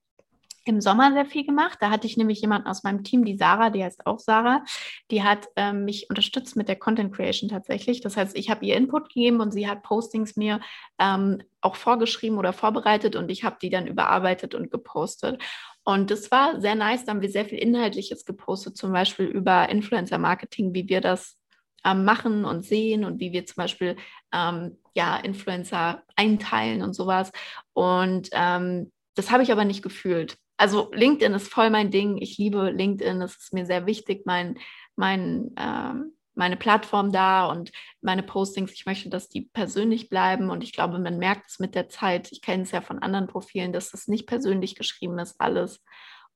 [0.68, 1.78] im Sommer sehr viel gemacht.
[1.80, 4.64] Da hatte ich nämlich jemanden aus meinem Team, die Sarah, die heißt auch Sarah,
[5.10, 8.00] die hat ähm, mich unterstützt mit der Content Creation tatsächlich.
[8.00, 10.60] Das heißt, ich habe ihr Input gegeben und sie hat Postings mir
[10.98, 15.42] ähm, auch vorgeschrieben oder vorbereitet und ich habe die dann überarbeitet und gepostet.
[15.84, 17.04] Und das war sehr nice.
[17.04, 21.38] Da haben wir sehr viel Inhaltliches gepostet, zum Beispiel über Influencer Marketing, wie wir das
[21.84, 23.96] ähm, machen und sehen und wie wir zum Beispiel
[24.32, 27.32] ähm, ja, Influencer einteilen und sowas.
[27.72, 32.18] Und ähm, das habe ich aber nicht gefühlt also LinkedIn ist voll mein Ding.
[32.18, 33.22] Ich liebe LinkedIn.
[33.22, 34.58] Es ist mir sehr wichtig, mein,
[34.96, 38.72] mein, ähm, meine Plattform da und meine Postings.
[38.72, 40.50] Ich möchte, dass die persönlich bleiben.
[40.50, 42.30] Und ich glaube, man merkt es mit der Zeit.
[42.32, 45.82] Ich kenne es ja von anderen Profilen, dass das nicht persönlich geschrieben ist, alles.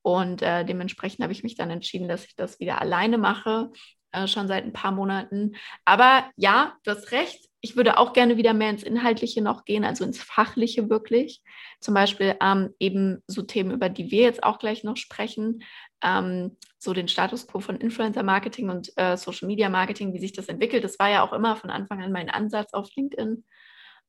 [0.03, 3.71] Und äh, dementsprechend habe ich mich dann entschieden, dass ich das wieder alleine mache.
[4.13, 5.57] äh, schon seit ein paar Monaten.
[5.85, 7.49] Aber ja, du hast recht.
[7.63, 11.43] Ich würde auch gerne wieder mehr ins Inhaltliche noch gehen, also ins Fachliche wirklich.
[11.81, 15.63] Zum Beispiel ähm, eben so Themen, über die wir jetzt auch gleich noch sprechen,
[16.03, 20.33] ähm, so den Status quo von Influencer Marketing und äh, Social Media Marketing, wie sich
[20.33, 20.83] das entwickelt.
[20.83, 23.45] Das war ja auch immer von Anfang an mein Ansatz auf LinkedIn.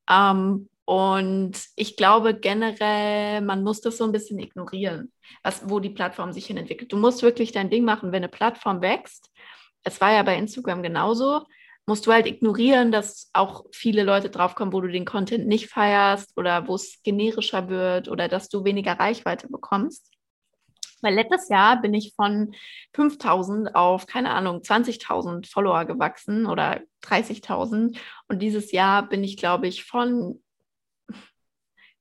[0.09, 5.91] Ähm, und ich glaube generell, man muss das so ein bisschen ignorieren, was, wo die
[5.91, 6.91] Plattform sich hin entwickelt.
[6.91, 9.31] Du musst wirklich dein Ding machen, wenn eine Plattform wächst.
[9.83, 11.45] Es war ja bei Instagram genauso.
[11.85, 16.37] Musst du halt ignorieren, dass auch viele Leute draufkommen, wo du den Content nicht feierst
[16.37, 20.09] oder wo es generischer wird oder dass du weniger Reichweite bekommst.
[21.01, 22.55] Weil letztes Jahr bin ich von
[22.93, 27.97] 5000 auf, keine Ahnung, 20.000 Follower gewachsen oder 30.000.
[28.29, 30.41] Und dieses Jahr bin ich, glaube ich, von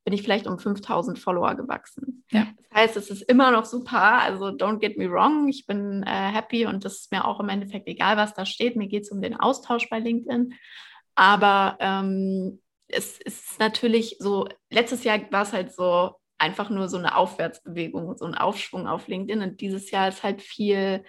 [0.04, 2.24] bin ich vielleicht um 5000 Follower gewachsen.
[2.30, 2.48] Ja.
[2.70, 4.20] Das heißt, es ist immer noch super.
[4.22, 5.48] Also, don't get me wrong.
[5.48, 8.76] Ich bin äh, happy und das ist mir auch im Endeffekt egal, was da steht.
[8.76, 10.54] Mir geht es um den Austausch bei LinkedIn.
[11.14, 16.96] Aber ähm, es ist natürlich so, letztes Jahr war es halt so einfach nur so
[16.96, 19.42] eine Aufwärtsbewegung, so ein Aufschwung auf LinkedIn.
[19.42, 21.04] Und dieses Jahr ist halt viel,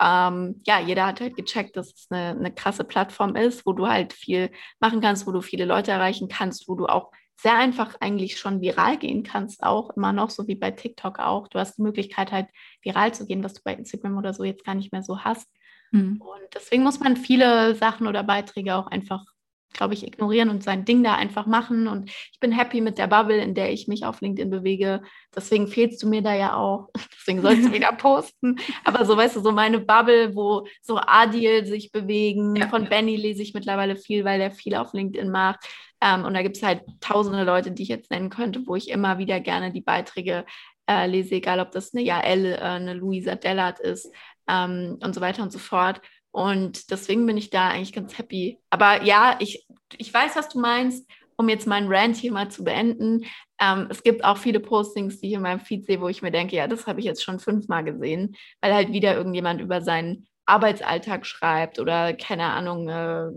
[0.00, 3.88] ähm, ja, jeder hat halt gecheckt, dass es eine, eine krasse Plattform ist, wo du
[3.88, 7.96] halt viel machen kannst, wo du viele Leute erreichen kannst, wo du auch sehr einfach
[8.00, 11.48] eigentlich schon viral gehen kannst, auch immer noch, so wie bei TikTok auch.
[11.48, 12.48] Du hast die Möglichkeit halt
[12.82, 15.48] viral zu gehen, was du bei Instagram oder so jetzt gar nicht mehr so hast.
[15.90, 16.20] Mhm.
[16.20, 19.24] Und deswegen muss man viele Sachen oder Beiträge auch einfach,
[19.72, 21.88] glaube ich, ignorieren und sein Ding da einfach machen.
[21.88, 25.02] Und ich bin happy mit der Bubble, in der ich mich auf LinkedIn bewege.
[25.34, 26.88] Deswegen fehlst du mir da ja auch.
[27.20, 28.56] Deswegen sollst du wieder posten.
[28.84, 32.56] Aber so, weißt du, so meine Bubble, wo so Adil sich bewegen.
[32.56, 32.68] Ja.
[32.68, 35.66] Von Benny lese ich mittlerweile viel, weil der viel auf LinkedIn macht.
[36.00, 38.90] Ähm, und da gibt es halt tausende Leute, die ich jetzt nennen könnte, wo ich
[38.90, 40.44] immer wieder gerne die Beiträge
[40.88, 44.10] äh, lese, egal ob das eine Jael, äh, eine Luisa Dellert ist
[44.48, 46.00] ähm, und so weiter und so fort.
[46.30, 48.60] Und deswegen bin ich da eigentlich ganz happy.
[48.70, 51.08] Aber ja, ich, ich weiß, was du meinst.
[51.38, 53.26] Um jetzt meinen Rant hier mal zu beenden.
[53.60, 56.30] Ähm, es gibt auch viele Postings, die ich in meinem Feed sehe, wo ich mir
[56.30, 60.26] denke, ja, das habe ich jetzt schon fünfmal gesehen, weil halt wieder irgendjemand über seinen
[60.46, 63.28] Arbeitsalltag schreibt oder keine Ahnung, äh,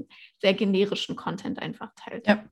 [0.41, 2.27] sehr generischen Content einfach teilt.
[2.27, 2.43] Ja.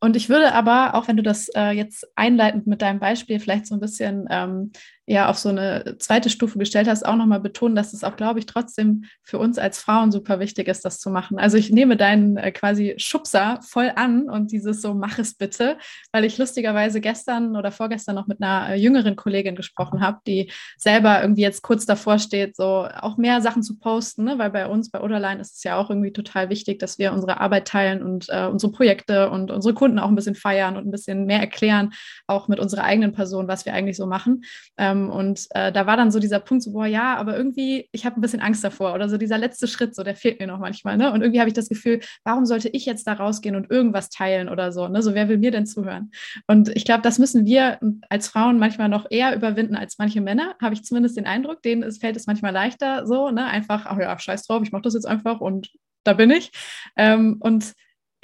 [0.00, 3.66] Und ich würde aber, auch wenn du das äh, jetzt einleitend mit deinem Beispiel vielleicht
[3.66, 4.72] so ein bisschen ähm,
[5.06, 8.38] ja auf so eine zweite Stufe gestellt hast, auch nochmal betonen, dass es auch, glaube
[8.38, 11.38] ich, trotzdem für uns als Frauen super wichtig ist, das zu machen.
[11.38, 15.76] Also ich nehme deinen äh, quasi Schubser voll an und dieses so, mach es bitte,
[16.12, 20.50] weil ich lustigerweise gestern oder vorgestern noch mit einer äh, jüngeren Kollegin gesprochen habe, die
[20.78, 24.38] selber irgendwie jetzt kurz davor steht, so auch mehr Sachen zu posten, ne?
[24.38, 27.40] weil bei uns, bei Oderline ist es ja auch irgendwie total wichtig, dass wir unsere
[27.40, 30.90] Arbeit teilen und äh, unsere Projekte und unsere Kunden auch ein bisschen feiern und ein
[30.90, 31.92] bisschen mehr erklären,
[32.26, 34.44] auch mit unserer eigenen Person, was wir eigentlich so machen.
[34.78, 37.88] Ähm, ähm, und äh, da war dann so dieser Punkt, so, boah, ja, aber irgendwie,
[37.92, 40.46] ich habe ein bisschen Angst davor oder so dieser letzte Schritt, so, der fehlt mir
[40.46, 40.96] noch manchmal.
[40.96, 41.12] Ne?
[41.12, 44.48] Und irgendwie habe ich das Gefühl, warum sollte ich jetzt da rausgehen und irgendwas teilen
[44.48, 44.88] oder so?
[44.88, 45.02] Ne?
[45.02, 46.10] So, wer will mir denn zuhören?
[46.46, 47.78] Und ich glaube, das müssen wir
[48.08, 51.62] als Frauen manchmal noch eher überwinden als manche Männer, habe ich zumindest den Eindruck.
[51.62, 53.46] Denen ist, fällt es manchmal leichter, so, ne?
[53.46, 55.70] einfach, ach ja, scheiß drauf, ich mache das jetzt einfach und
[56.04, 56.50] da bin ich.
[56.96, 57.72] Ähm, und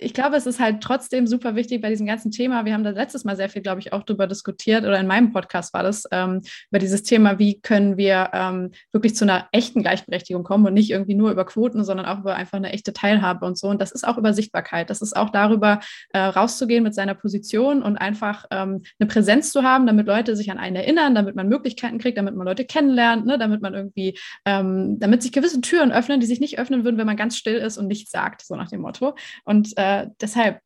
[0.00, 2.64] ich glaube, es ist halt trotzdem super wichtig bei diesem ganzen Thema.
[2.64, 5.32] Wir haben da letztes Mal sehr viel, glaube ich, auch darüber diskutiert oder in meinem
[5.32, 9.82] Podcast war das, ähm, über dieses Thema, wie können wir ähm, wirklich zu einer echten
[9.82, 13.44] Gleichberechtigung kommen und nicht irgendwie nur über Quoten, sondern auch über einfach eine echte Teilhabe
[13.44, 13.68] und so.
[13.68, 14.90] Und das ist auch über Sichtbarkeit.
[14.90, 15.80] Das ist auch darüber,
[16.12, 20.50] äh, rauszugehen mit seiner Position und einfach ähm, eine Präsenz zu haben, damit Leute sich
[20.50, 24.18] an einen erinnern, damit man Möglichkeiten kriegt, damit man Leute kennenlernt, ne, damit man irgendwie,
[24.46, 27.56] ähm, damit sich gewisse Türen öffnen, die sich nicht öffnen würden, wenn man ganz still
[27.56, 29.14] ist und nichts sagt, so nach dem Motto.
[29.44, 29.89] Und äh,
[30.20, 30.60] deshalb,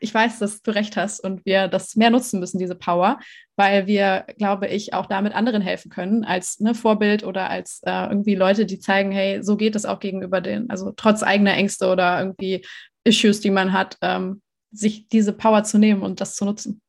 [0.00, 3.18] ich weiß, dass du recht hast und wir das mehr nutzen müssen, diese Power,
[3.56, 8.06] weil wir, glaube ich, auch damit anderen helfen können, als ne, Vorbild oder als äh,
[8.08, 11.88] irgendwie Leute, die zeigen, hey, so geht es auch gegenüber den, also trotz eigener Ängste
[11.88, 12.64] oder irgendwie
[13.04, 16.80] Issues, die man hat, ähm, sich diese Power zu nehmen und das zu nutzen.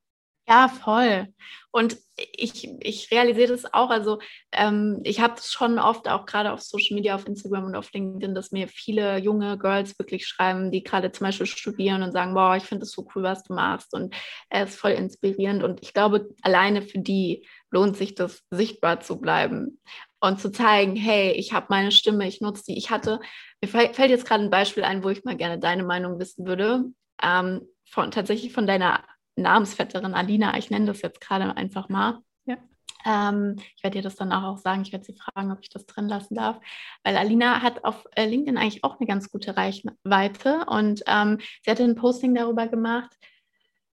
[0.52, 1.28] Ja, voll.
[1.72, 3.90] Und ich, ich realisiere das auch.
[3.90, 4.20] Also
[4.52, 7.94] ähm, ich habe es schon oft auch gerade auf Social Media, auf Instagram und auf
[7.94, 12.34] LinkedIn, dass mir viele junge Girls wirklich schreiben, die gerade zum Beispiel studieren und sagen,
[12.34, 14.14] boah, ich finde es so cool, was du machst und
[14.50, 15.64] es ist voll inspirierend.
[15.64, 19.80] Und ich glaube, alleine für die lohnt sich das, sichtbar zu bleiben
[20.20, 22.78] und zu zeigen, hey, ich habe meine Stimme, ich nutze die.
[22.78, 23.22] Ich hatte,
[23.62, 26.84] mir fällt jetzt gerade ein Beispiel ein, wo ich mal gerne deine Meinung wissen würde.
[27.24, 29.02] Ähm, von, tatsächlich von deiner
[29.42, 32.20] Namensvetterin Alina, ich nenne das jetzt gerade einfach mal.
[32.46, 32.58] Ja.
[33.06, 34.82] Ähm, ich werde dir das dann auch sagen.
[34.84, 36.60] Ich werde sie fragen, ob ich das drin lassen darf.
[37.04, 41.72] Weil Alina hat auf äh, LinkedIn eigentlich auch eine ganz gute Reichweite und ähm, sie
[41.72, 43.12] hatte ein Posting darüber gemacht,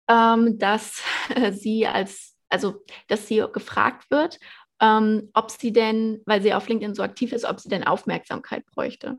[0.09, 1.03] ähm, dass
[1.35, 4.39] äh, sie als, also dass sie gefragt wird,
[4.81, 8.65] ähm, ob sie denn, weil sie auf LinkedIn so aktiv ist, ob sie denn Aufmerksamkeit
[8.67, 9.19] bräuchte.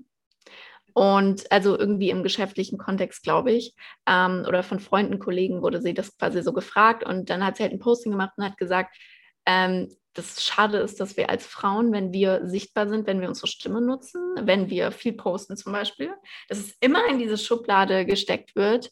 [1.00, 3.74] Und also irgendwie im geschäftlichen Kontext, glaube ich,
[4.06, 7.06] ähm, oder von Freunden, Kollegen wurde sie das quasi so gefragt.
[7.06, 8.98] Und dann hat sie halt ein Posting gemacht und hat gesagt,
[9.46, 13.48] ähm, das Schade ist, dass wir als Frauen, wenn wir sichtbar sind, wenn wir unsere
[13.48, 16.14] Stimme nutzen, wenn wir viel posten zum Beispiel,
[16.50, 18.92] dass es immer in diese Schublade gesteckt wird,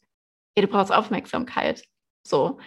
[0.56, 1.84] hey, du brauchst Aufmerksamkeit.
[2.26, 2.58] So.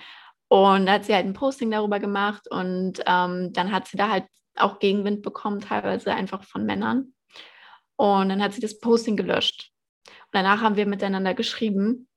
[0.49, 4.11] Und da hat sie halt ein Posting darüber gemacht und ähm, dann hat sie da
[4.11, 4.25] halt
[4.55, 7.15] auch Gegenwind bekommen, teilweise einfach von Männern.
[8.01, 9.73] Und dann hat sie das Posting gelöscht.
[10.07, 12.09] Und danach haben wir miteinander geschrieben.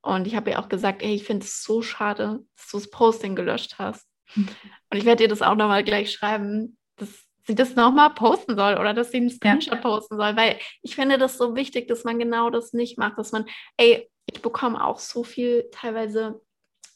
[0.00, 2.90] Und ich habe ihr auch gesagt, ey, ich finde es so schade, dass du das
[2.90, 4.08] Posting gelöscht hast.
[4.36, 4.48] Und
[4.90, 8.94] ich werde ihr das auch nochmal gleich schreiben, dass sie das nochmal posten soll oder
[8.94, 9.80] dass sie einen Screenshot ja.
[9.80, 13.30] posten soll, weil ich finde das so wichtig, dass man genau das nicht macht, dass
[13.30, 13.46] man,
[13.76, 16.40] ey, ich bekomme auch so viel teilweise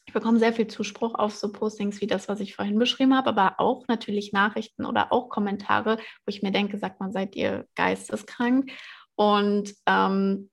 [0.05, 3.29] ich bekomme sehr viel Zuspruch auf so Postings wie das, was ich vorhin beschrieben habe,
[3.29, 7.65] aber auch natürlich Nachrichten oder auch Kommentare, wo ich mir denke, sagt man, seid ihr
[7.75, 8.71] geisteskrank?
[9.15, 10.49] Und ähm,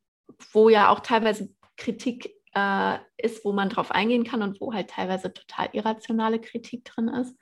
[0.52, 4.90] wo ja auch teilweise Kritik äh, ist, wo man drauf eingehen kann und wo halt
[4.90, 7.36] teilweise total irrationale Kritik drin ist.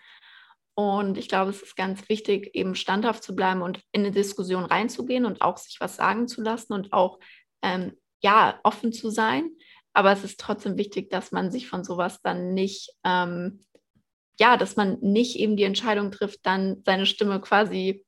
[0.74, 4.64] Und ich glaube, es ist ganz wichtig, eben standhaft zu bleiben und in eine Diskussion
[4.64, 7.18] reinzugehen und auch sich was sagen zu lassen und auch
[7.62, 9.50] ähm, ja offen zu sein
[9.98, 13.66] aber es ist trotzdem wichtig, dass man sich von sowas dann nicht, ähm,
[14.38, 18.06] ja, dass man nicht eben die Entscheidung trifft, dann seine Stimme quasi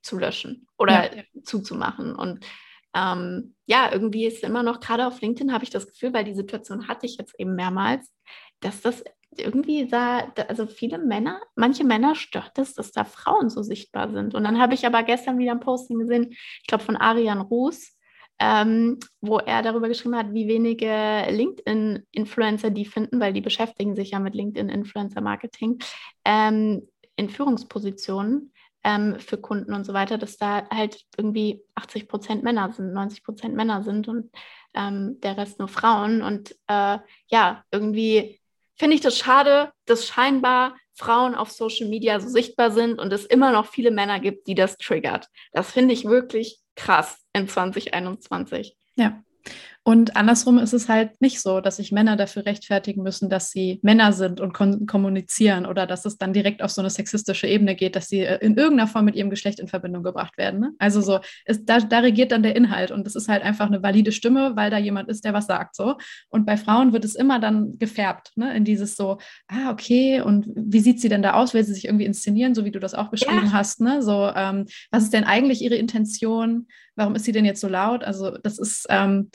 [0.00, 1.24] zu löschen oder ja.
[1.42, 2.14] zuzumachen.
[2.14, 2.46] Und
[2.94, 6.36] ähm, ja, irgendwie ist immer noch, gerade auf LinkedIn habe ich das Gefühl, weil die
[6.36, 8.14] Situation hatte ich jetzt eben mehrmals,
[8.60, 9.02] dass das
[9.36, 14.36] irgendwie da, also viele Männer, manche Männer stört es, dass da Frauen so sichtbar sind.
[14.36, 17.97] Und dann habe ich aber gestern wieder ein Posting gesehen, ich glaube von Arian Ruß,
[18.40, 24.12] ähm, wo er darüber geschrieben hat, wie wenige LinkedIn-Influencer die finden, weil die beschäftigen sich
[24.12, 25.78] ja mit LinkedIn-Influencer-Marketing,
[26.24, 28.52] ähm, in Führungspositionen
[28.84, 33.24] ähm, für Kunden und so weiter, dass da halt irgendwie 80 Prozent Männer sind, 90
[33.24, 34.30] Prozent Männer sind und
[34.74, 36.22] ähm, der Rest nur Frauen.
[36.22, 38.40] Und äh, ja, irgendwie
[38.76, 43.24] finde ich das schade, dass scheinbar Frauen auf Social Media so sichtbar sind und es
[43.24, 45.28] immer noch viele Männer gibt, die das triggert.
[45.52, 48.74] Das finde ich wirklich krass in 2021.
[48.94, 49.24] Ja.
[49.88, 53.80] Und andersrum ist es halt nicht so, dass sich Männer dafür rechtfertigen müssen, dass sie
[53.82, 57.96] Männer sind und kommunizieren oder dass es dann direkt auf so eine sexistische Ebene geht,
[57.96, 60.60] dass sie äh, in irgendeiner Form mit ihrem Geschlecht in Verbindung gebracht werden.
[60.60, 60.72] Ne?
[60.78, 63.82] Also so, ist, da, da regiert dann der Inhalt und es ist halt einfach eine
[63.82, 65.74] valide Stimme, weil da jemand ist, der was sagt.
[65.74, 65.96] So.
[66.28, 68.54] Und bei Frauen wird es immer dann gefärbt, ne?
[68.54, 71.54] in dieses so, ah, okay, und wie sieht sie denn da aus?
[71.54, 73.52] Will sie sich irgendwie inszenieren, so wie du das auch beschrieben ja.
[73.52, 73.80] hast?
[73.80, 74.02] Ne?
[74.02, 76.66] So, ähm, was ist denn eigentlich ihre Intention?
[76.94, 78.04] Warum ist sie denn jetzt so laut?
[78.04, 78.84] Also, das ist.
[78.90, 79.30] Ähm,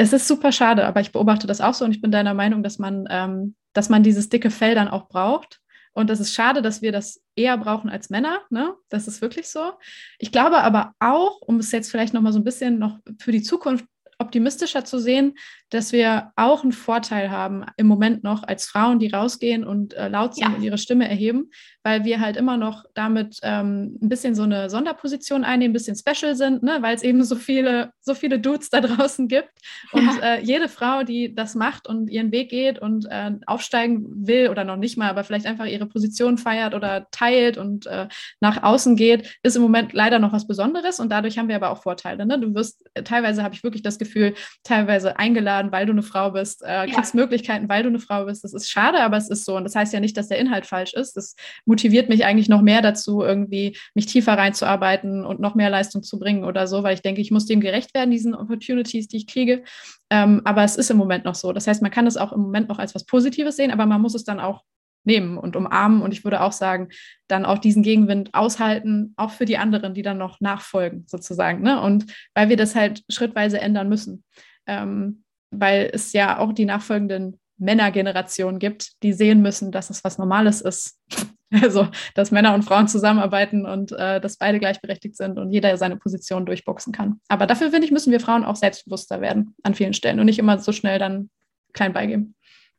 [0.00, 2.62] es ist super schade, aber ich beobachte das auch so und ich bin deiner Meinung,
[2.62, 5.60] dass man, ähm, dass man dieses dicke Fell dann auch braucht.
[5.92, 8.40] Und es ist schade, dass wir das eher brauchen als Männer.
[8.48, 8.74] Ne?
[8.88, 9.72] Das ist wirklich so.
[10.18, 13.32] Ich glaube aber auch, um es jetzt vielleicht noch mal so ein bisschen noch für
[13.32, 13.84] die Zukunft
[14.18, 15.34] optimistischer zu sehen,
[15.70, 20.08] dass wir auch einen Vorteil haben im Moment noch als Frauen, die rausgehen und äh,
[20.08, 20.54] laut sind ja.
[20.54, 21.50] und ihre Stimme erheben,
[21.82, 25.96] weil wir halt immer noch damit ähm, ein bisschen so eine Sonderposition einnehmen, ein bisschen
[25.96, 26.78] special sind, ne?
[26.80, 29.50] weil es eben so viele, so viele Dudes da draußen gibt.
[29.92, 30.34] Und ja.
[30.34, 34.64] äh, jede Frau, die das macht und ihren Weg geht und äh, aufsteigen will oder
[34.64, 38.08] noch nicht mal, aber vielleicht einfach ihre Position feiert oder teilt und äh,
[38.40, 41.70] nach außen geht, ist im Moment leider noch was Besonderes und dadurch haben wir aber
[41.70, 42.26] auch Vorteile.
[42.26, 42.40] Ne?
[42.40, 46.02] Du wirst, äh, teilweise habe ich wirklich das Gefühl, teilweise eingeladen, eingeladen, weil du eine
[46.02, 47.20] Frau bist, äh, kriegst ja.
[47.20, 48.44] Möglichkeiten, weil du eine Frau bist.
[48.44, 49.56] Das ist schade, aber es ist so.
[49.56, 51.16] Und das heißt ja nicht, dass der Inhalt falsch ist.
[51.16, 56.02] Das motiviert mich eigentlich noch mehr dazu, irgendwie mich tiefer reinzuarbeiten und noch mehr Leistung
[56.02, 59.18] zu bringen oder so, weil ich denke, ich muss dem gerecht werden, diesen Opportunities, die
[59.18, 59.62] ich kriege.
[60.10, 61.52] Ähm, aber es ist im Moment noch so.
[61.52, 64.00] Das heißt, man kann es auch im Moment noch als was Positives sehen, aber man
[64.00, 64.64] muss es dann auch
[65.04, 66.02] nehmen und umarmen.
[66.02, 66.88] Und ich würde auch sagen,
[67.28, 71.62] dann auch diesen Gegenwind aushalten, auch für die anderen, die dann noch nachfolgen, sozusagen.
[71.62, 71.80] Ne?
[71.80, 74.24] Und weil wir das halt schrittweise ändern müssen.
[74.66, 80.18] Ähm, weil es ja auch die nachfolgenden Männergenerationen gibt, die sehen müssen, dass es was
[80.18, 80.98] Normales ist.
[81.52, 85.96] Also, dass Männer und Frauen zusammenarbeiten und äh, dass beide gleichberechtigt sind und jeder seine
[85.96, 87.20] Position durchboxen kann.
[87.26, 90.38] Aber dafür, finde ich, müssen wir Frauen auch selbstbewusster werden an vielen Stellen und nicht
[90.38, 91.28] immer so schnell dann
[91.72, 92.36] klein beigeben.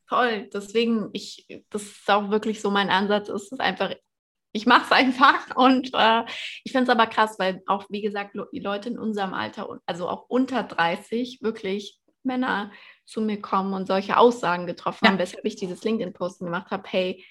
[0.08, 3.94] Toll, deswegen, ich, das ist auch wirklich so mein Ansatz, ist es einfach
[4.54, 6.24] ich mache es einfach und äh,
[6.64, 10.08] ich finde es aber krass, weil auch, wie gesagt, die Leute in unserem Alter, also
[10.08, 12.72] auch unter 30, wirklich Männer
[13.06, 15.12] zu mir kommen und solche Aussagen getroffen ja.
[15.12, 17.26] haben, weshalb ich dieses LinkedIn-Posten gemacht habe, hey,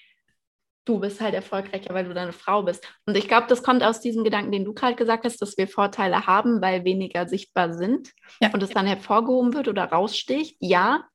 [0.85, 2.87] du bist halt erfolgreicher, weil du deine Frau bist.
[3.05, 5.67] Und ich glaube, das kommt aus diesem Gedanken, den du gerade gesagt hast, dass wir
[5.67, 8.51] Vorteile haben, weil weniger sichtbar sind ja.
[8.51, 10.57] und es dann hervorgehoben wird oder raussticht.
[10.59, 11.07] Ja,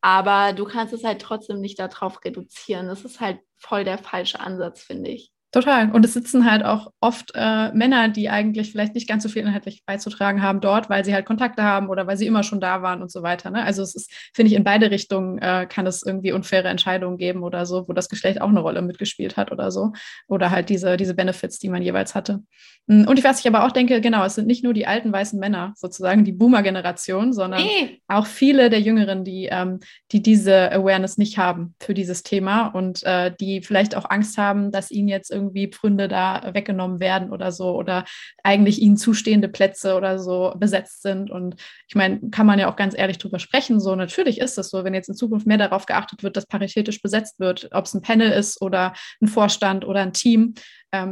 [0.00, 2.88] aber du kannst es halt trotzdem nicht darauf reduzieren.
[2.88, 5.32] Das ist halt voll der falsche Ansatz, finde ich.
[5.56, 5.90] Total.
[5.90, 9.40] Und es sitzen halt auch oft äh, Männer, die eigentlich vielleicht nicht ganz so viel
[9.40, 12.82] inhaltlich beizutragen haben dort, weil sie halt Kontakte haben oder weil sie immer schon da
[12.82, 13.50] waren und so weiter.
[13.50, 13.64] Ne?
[13.64, 17.42] Also es ist, finde ich, in beide Richtungen äh, kann es irgendwie unfaire Entscheidungen geben
[17.42, 19.94] oder so, wo das Geschlecht auch eine Rolle mitgespielt hat oder so.
[20.28, 22.42] Oder halt diese, diese Benefits, die man jeweils hatte.
[22.88, 25.10] Hm, und ich, was ich aber auch denke, genau, es sind nicht nur die alten
[25.10, 28.02] weißen Männer, sozusagen die Boomer-Generation, sondern nee.
[28.08, 29.80] auch viele der Jüngeren, die, ähm,
[30.12, 34.70] die diese Awareness nicht haben für dieses Thema und äh, die vielleicht auch Angst haben,
[34.70, 38.04] dass ihnen jetzt irgendwie Pfründe da weggenommen werden oder so oder
[38.42, 41.30] eigentlich ihnen zustehende Plätze oder so besetzt sind.
[41.30, 41.56] Und
[41.88, 43.80] ich meine, kann man ja auch ganz ehrlich drüber sprechen.
[43.80, 47.02] So, natürlich ist es so, wenn jetzt in Zukunft mehr darauf geachtet wird, dass paritätisch
[47.02, 50.54] besetzt wird, ob es ein Panel ist oder ein Vorstand oder ein Team,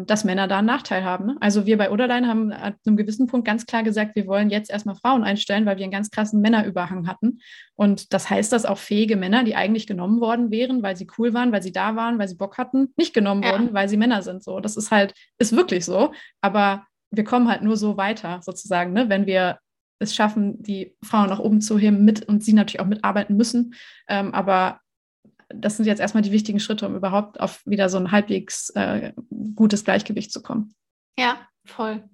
[0.06, 1.26] dass Männer da einen Nachteil haben.
[1.26, 1.36] Ne?
[1.40, 4.70] Also wir bei Oderlein haben an einem gewissen Punkt ganz klar gesagt, wir wollen jetzt
[4.70, 7.40] erstmal Frauen einstellen, weil wir einen ganz krassen Männerüberhang hatten.
[7.74, 11.34] Und das heißt, dass auch fähige Männer, die eigentlich genommen worden wären, weil sie cool
[11.34, 13.52] waren, weil sie da waren, weil sie Bock hatten, nicht genommen ja.
[13.52, 14.42] wurden, weil sie Männer sind.
[14.42, 16.12] So, das ist halt, ist wirklich so.
[16.40, 19.08] Aber wir kommen halt nur so weiter, sozusagen, ne?
[19.08, 19.58] wenn wir
[19.98, 23.74] es schaffen, die Frauen nach oben zu heben mit und sie natürlich auch mitarbeiten müssen.
[24.08, 24.80] Ähm, aber
[25.60, 29.12] das sind jetzt erstmal die wichtigen Schritte, um überhaupt auf wieder so ein halbwegs äh,
[29.54, 30.74] gutes Gleichgewicht zu kommen.
[31.18, 32.08] Ja, voll.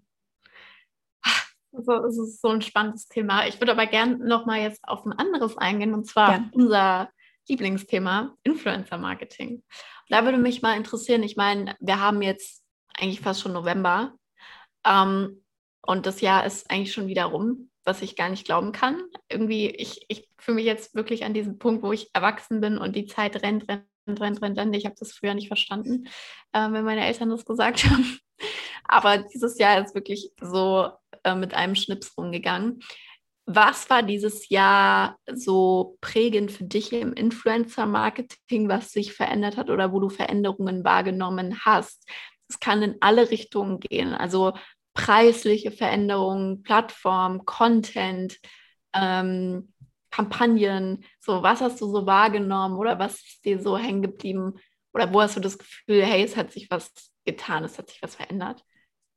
[1.72, 3.46] Also, es ist so ein spannendes Thema.
[3.46, 6.50] Ich würde aber gerne noch mal jetzt auf ein anderes eingehen, und zwar ja.
[6.52, 7.10] unser
[7.48, 9.62] Lieblingsthema, Influencer-Marketing.
[10.08, 12.62] Da würde mich mal interessieren, ich meine, wir haben jetzt
[12.94, 14.14] eigentlich fast schon November
[14.84, 15.44] ähm,
[15.82, 19.02] und das Jahr ist eigentlich schon wieder rum was ich gar nicht glauben kann.
[19.28, 22.96] Irgendwie, ich, ich fühle mich jetzt wirklich an diesem Punkt, wo ich erwachsen bin und
[22.96, 24.76] die Zeit rennt, rennt, rennt, rennt, rennt.
[24.76, 26.06] Ich habe das früher nicht verstanden,
[26.52, 28.18] äh, wenn meine Eltern das gesagt haben.
[28.84, 30.90] Aber dieses Jahr ist wirklich so
[31.24, 32.80] äh, mit einem Schnips rumgegangen.
[33.46, 39.92] Was war dieses Jahr so prägend für dich im Influencer-Marketing, was sich verändert hat oder
[39.92, 42.08] wo du Veränderungen wahrgenommen hast?
[42.48, 44.14] Es kann in alle Richtungen gehen.
[44.14, 44.52] Also
[44.94, 48.38] preisliche Veränderungen, Plattform, Content,
[48.94, 49.72] ähm,
[50.10, 54.54] Kampagnen, so was hast du so wahrgenommen oder was ist dir so hängen geblieben
[54.92, 56.92] oder wo hast du das Gefühl, hey, es hat sich was
[57.24, 58.64] getan, es hat sich was verändert?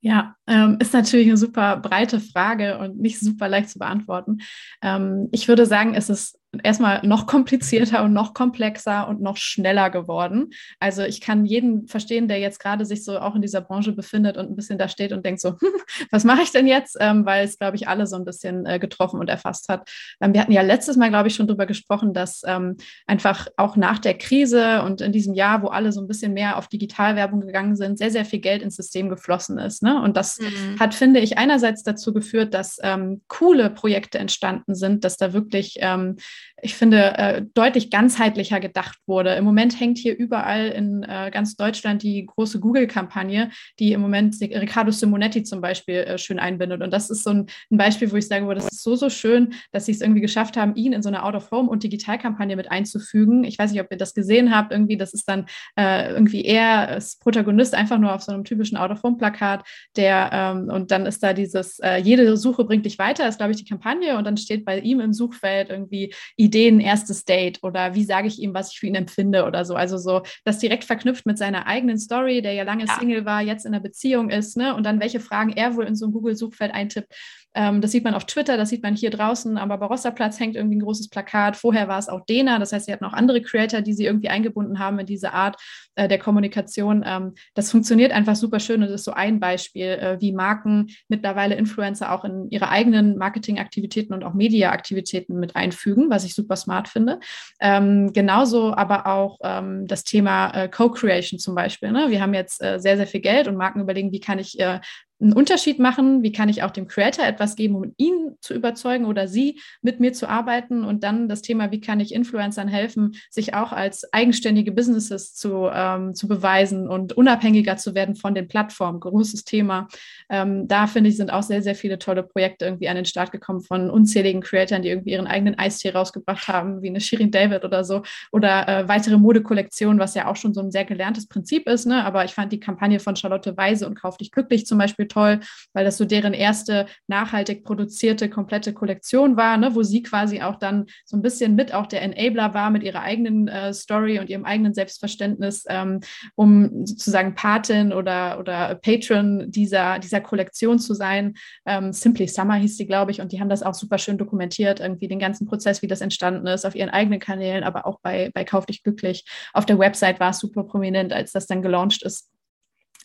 [0.01, 4.39] Ja, ähm, ist natürlich eine super breite Frage und nicht super leicht zu beantworten.
[4.81, 9.89] Ähm, ich würde sagen, es ist erstmal noch komplizierter und noch komplexer und noch schneller
[9.89, 10.51] geworden.
[10.79, 14.37] Also ich kann jeden verstehen, der jetzt gerade sich so auch in dieser Branche befindet
[14.37, 15.57] und ein bisschen da steht und denkt so, hm,
[16.11, 16.97] was mache ich denn jetzt?
[16.99, 19.89] Ähm, weil es, glaube ich, alle so ein bisschen äh, getroffen und erfasst hat.
[20.21, 22.77] Ähm, wir hatten ja letztes Mal, glaube ich, schon darüber gesprochen, dass ähm,
[23.07, 26.57] einfach auch nach der Krise und in diesem Jahr, wo alle so ein bisschen mehr
[26.57, 29.81] auf Digitalwerbung gegangen sind, sehr, sehr viel Geld ins System geflossen ist.
[29.81, 30.01] Ne?
[30.01, 30.79] Und das mhm.
[30.79, 35.77] hat, finde ich, einerseits dazu geführt, dass ähm, coole Projekte entstanden sind, dass da wirklich
[35.79, 36.17] ähm,
[36.61, 39.35] ich finde, äh, deutlich ganzheitlicher gedacht wurde.
[39.35, 44.35] Im Moment hängt hier überall in äh, ganz Deutschland die große Google-Kampagne, die im Moment
[44.39, 46.81] Riccardo Simonetti zum Beispiel äh, schön einbindet.
[46.81, 49.53] Und das ist so ein, ein, Beispiel, wo ich sage, das ist so, so schön,
[49.71, 53.43] dass sie es irgendwie geschafft haben, ihn in so eine Out-of-Home- und Digitalkampagne mit einzufügen.
[53.43, 54.71] Ich weiß nicht, ob ihr das gesehen habt.
[54.71, 55.45] Irgendwie, das ist dann
[55.77, 59.67] äh, irgendwie er als Protagonist einfach nur auf so einem typischen Out-of-Home-Plakat,
[59.97, 63.51] der ähm, und dann ist da dieses, äh, jede Suche bringt dich weiter, ist, glaube
[63.51, 64.17] ich, die Kampagne.
[64.17, 68.39] Und dann steht bei ihm im Suchfeld irgendwie Ideen, erstes Date oder wie sage ich
[68.39, 69.75] ihm, was ich für ihn empfinde oder so.
[69.75, 72.97] Also so das direkt verknüpft mit seiner eigenen Story, der ja lange ja.
[72.97, 74.75] Single war, jetzt in einer Beziehung ist, ne?
[74.75, 77.13] Und dann welche Fragen er wohl in so ein Google-Suchfeld eintippt.
[77.55, 80.77] Ähm, das sieht man auf Twitter, das sieht man hier draußen, am Barbarossa-Platz hängt irgendwie
[80.77, 81.55] ein großes Plakat.
[81.55, 84.29] Vorher war es auch Dena, das heißt, sie hatten auch andere Creator, die sie irgendwie
[84.29, 85.57] eingebunden haben in diese Art
[85.95, 87.03] äh, der Kommunikation.
[87.05, 91.55] Ähm, das funktioniert einfach super schön und ist so ein Beispiel, äh, wie Marken mittlerweile
[91.55, 96.87] Influencer auch in ihre eigenen Marketingaktivitäten und auch Media-Aktivitäten mit einfügen, was ich super smart
[96.87, 97.19] finde.
[97.59, 101.91] Ähm, genauso aber auch ähm, das Thema äh, Co-Creation zum Beispiel.
[101.91, 102.07] Ne?
[102.09, 104.79] Wir haben jetzt äh, sehr, sehr viel Geld und Marken überlegen, wie kann ich äh,
[105.23, 106.21] einen Unterschied machen?
[106.21, 109.99] Wie kann ich auch dem Creator etwas geben, um ihn zu überzeugen oder sie mit
[109.99, 110.83] mir zu arbeiten?
[110.83, 115.69] Und dann das Thema, wie kann ich Influencern helfen, sich auch als eigenständige Businesses zu,
[115.73, 118.99] ähm, zu beweisen und unabhängiger zu werden von den Plattformen?
[118.99, 119.87] Großes Thema.
[120.29, 123.31] Ähm, da finde ich, sind auch sehr, sehr viele tolle Projekte irgendwie an den Start
[123.31, 127.65] gekommen von unzähligen Creatoren, die irgendwie ihren eigenen Eistee rausgebracht haben, wie eine Shirin David
[127.65, 128.03] oder so.
[128.31, 131.87] Oder äh, weitere Modekollektionen, was ja auch schon so ein sehr gelerntes Prinzip ist.
[131.87, 132.03] Ne?
[132.03, 135.39] Aber ich fand die Kampagne von Charlotte Weise und Kauf dich glücklich zum Beispiel toll,
[135.73, 140.55] weil das so deren erste nachhaltig produzierte komplette Kollektion war, ne, wo sie quasi auch
[140.55, 144.29] dann so ein bisschen mit auch der Enabler war mit ihrer eigenen äh, Story und
[144.29, 145.99] ihrem eigenen Selbstverständnis, ähm,
[146.35, 151.35] um sozusagen Patin oder, oder Patron dieser, dieser Kollektion zu sein.
[151.65, 154.79] Ähm, Simply Summer hieß sie, glaube ich, und die haben das auch super schön dokumentiert,
[154.79, 158.31] irgendwie den ganzen Prozess, wie das entstanden ist, auf ihren eigenen Kanälen, aber auch bei,
[158.33, 159.25] bei Kauf dich glücklich.
[159.53, 162.32] Auf der Website war es super prominent, als das dann gelauncht ist.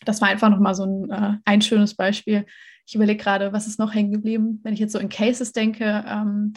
[0.05, 2.47] Das war einfach nochmal so ein, äh, ein schönes Beispiel.
[2.87, 6.05] Ich überlege gerade, was ist noch hängen geblieben, wenn ich jetzt so in Cases denke.
[6.07, 6.55] Ähm,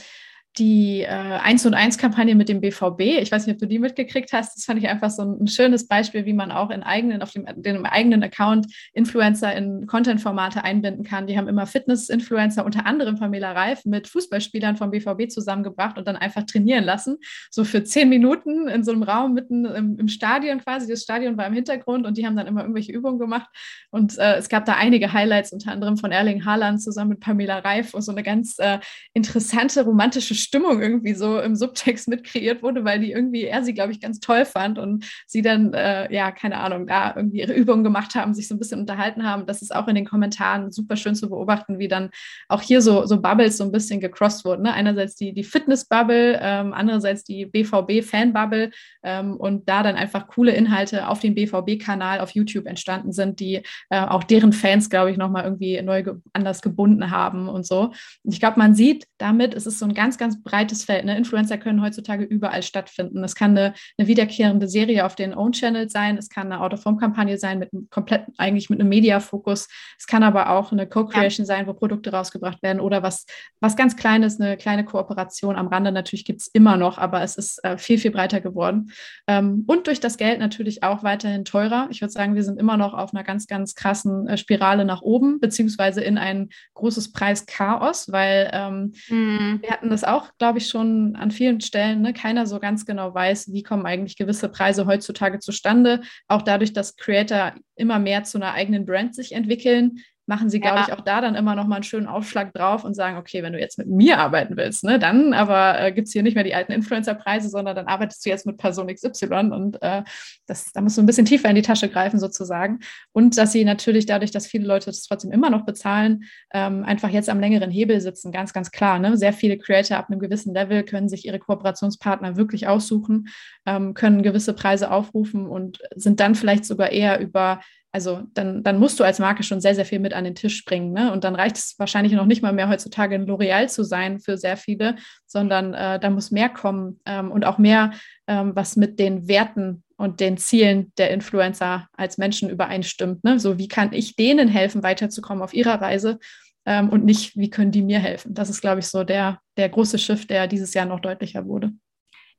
[0.58, 3.00] die äh, 1 und 1 Kampagne mit dem BVB.
[3.22, 4.58] Ich weiß nicht, ob du die mitgekriegt hast.
[4.58, 7.32] Das fand ich einfach so ein, ein schönes Beispiel, wie man auch in eigenen, auf
[7.32, 11.26] dem, dem eigenen Account Influencer in Content-Formate einbinden kann.
[11.28, 16.18] Die haben immer Fitness-Influencer, unter anderem Pamela Reif, mit Fußballspielern vom BVB zusammengebracht und dann
[16.18, 17.18] einfach trainieren lassen.
[17.50, 20.86] So für zehn Minuten in so einem Raum mitten im, im Stadion quasi.
[20.86, 23.50] Das Stadion war im Hintergrund und die haben dann immer irgendwelche Übungen gemacht.
[23.90, 27.60] Und äh, es gab da einige Highlights, unter anderem von Erling Haaland zusammen mit Pamela
[27.60, 28.80] Reif und so eine ganz äh,
[29.14, 33.92] interessante, romantische Stimmung irgendwie so im Subtext mitkreiert wurde, weil die irgendwie, er sie, glaube
[33.92, 37.84] ich, ganz toll fand und sie dann, äh, ja, keine Ahnung, da irgendwie ihre Übungen
[37.84, 39.46] gemacht haben, sich so ein bisschen unterhalten haben.
[39.46, 42.10] Das ist auch in den Kommentaren super schön zu beobachten, wie dann
[42.48, 44.64] auch hier so, so Bubbles so ein bisschen gecrossed wurden.
[44.64, 44.74] Ne?
[44.74, 48.72] Einerseits die, die Fitness-Bubble, ähm, andererseits die BVB-Fan-Bubble
[49.04, 53.62] ähm, und da dann einfach coole Inhalte auf dem BVB-Kanal auf YouTube entstanden sind, die
[53.90, 57.92] äh, auch deren Fans, glaube ich, nochmal irgendwie neu ge anders gebunden haben und so.
[58.24, 61.06] Und ich glaube, man sieht damit, es ist so ein ganz, ganz ganz breites Feld.
[61.06, 61.18] Ne?
[61.18, 63.24] Influencer können heutzutage überall stattfinden.
[63.24, 67.60] Es kann eine, eine wiederkehrende Serie auf den Own-Channels sein, es kann eine Out-of-Home-Kampagne sein
[67.60, 69.68] mit einem komplett, eigentlich mit einem Media-Fokus.
[70.00, 71.56] Es kann aber auch eine Co-Creation ja.
[71.56, 73.26] sein, wo Produkte rausgebracht werden oder was,
[73.60, 75.92] was ganz Kleines, eine kleine Kooperation am Rande.
[75.92, 78.92] Natürlich gibt es immer noch, aber es ist äh, viel, viel breiter geworden.
[79.28, 81.88] Ähm, und durch das Geld natürlich auch weiterhin teurer.
[81.92, 85.02] Ich würde sagen, wir sind immer noch auf einer ganz, ganz krassen äh, Spirale nach
[85.02, 89.60] oben, beziehungsweise in ein großes Preischaos, weil ähm, mhm.
[89.62, 92.86] wir hatten das auch auch, glaube ich, schon an vielen Stellen, ne, keiner so ganz
[92.86, 96.02] genau weiß, wie kommen eigentlich gewisse Preise heutzutage zustande.
[96.28, 100.78] Auch dadurch, dass Creator immer mehr zu einer eigenen Brand sich entwickeln, machen sie, glaube
[100.78, 100.86] ja.
[100.88, 103.54] ich, auch da dann immer noch mal einen schönen Aufschlag drauf und sagen, okay, wenn
[103.54, 106.44] du jetzt mit mir arbeiten willst, ne, dann aber äh, gibt es hier nicht mehr
[106.44, 110.04] die alten Influencer-Preise, sondern dann arbeitest du jetzt mit Person XY und äh,
[110.46, 112.80] das, da musst du ein bisschen tiefer in die Tasche greifen sozusagen.
[113.12, 117.10] Und dass sie natürlich dadurch, dass viele Leute das trotzdem immer noch bezahlen, ähm, einfach
[117.10, 119.00] jetzt am längeren Hebel sitzen, ganz, ganz klar.
[119.00, 119.18] Ne?
[119.18, 123.28] Sehr viele Creator ab einem gewissen Level können sich ihre Kooperationspartner wirklich aussuchen,
[123.66, 127.62] ähm, können gewisse Preise aufrufen und sind dann vielleicht sogar eher über
[127.94, 130.64] also dann, dann musst du als Marke schon sehr, sehr viel mit an den Tisch
[130.64, 130.94] bringen.
[130.94, 131.12] Ne?
[131.12, 134.38] Und dann reicht es wahrscheinlich noch nicht mal mehr heutzutage ein L'Oreal zu sein für
[134.38, 137.92] sehr viele, sondern äh, da muss mehr kommen ähm, und auch mehr,
[138.28, 143.24] ähm, was mit den Werten und den Zielen der Influencer als Menschen übereinstimmt.
[143.24, 143.40] Ne?
[143.40, 146.18] So, wie kann ich denen helfen, weiterzukommen auf ihrer Reise
[146.66, 148.34] ähm, und nicht, wie können die mir helfen?
[148.34, 151.72] Das ist, glaube ich, so der, der große Shift, der dieses Jahr noch deutlicher wurde.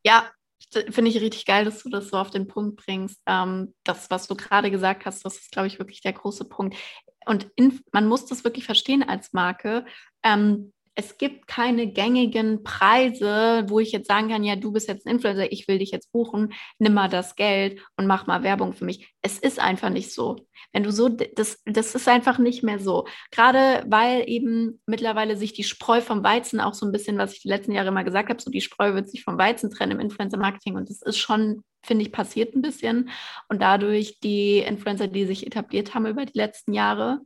[0.02, 0.24] Ja,
[0.90, 3.20] finde ich richtig geil, dass du das so auf den Punkt bringst.
[3.26, 6.76] Ähm, das, was du gerade gesagt hast, das ist, glaube ich, wirklich der große Punkt.
[7.26, 9.84] Und in, man muss das wirklich verstehen als Marke.
[10.22, 15.06] Ähm, es gibt keine gängigen Preise, wo ich jetzt sagen kann, ja, du bist jetzt
[15.06, 18.74] ein Influencer, ich will dich jetzt buchen, nimm mal das Geld und mach mal Werbung
[18.74, 19.14] für mich.
[19.22, 20.36] Es ist einfach nicht so.
[20.72, 23.06] Wenn du so, das, das ist einfach nicht mehr so.
[23.30, 27.42] Gerade weil eben mittlerweile sich die Spreu vom Weizen auch so ein bisschen, was ich
[27.42, 30.00] die letzten Jahre immer gesagt habe, so die Spreu wird sich vom Weizen trennen im
[30.00, 33.10] Influencer-Marketing und das ist schon finde ich, passiert ein bisschen.
[33.48, 37.20] Und dadurch die Influencer, die sich etabliert haben über die letzten Jahre,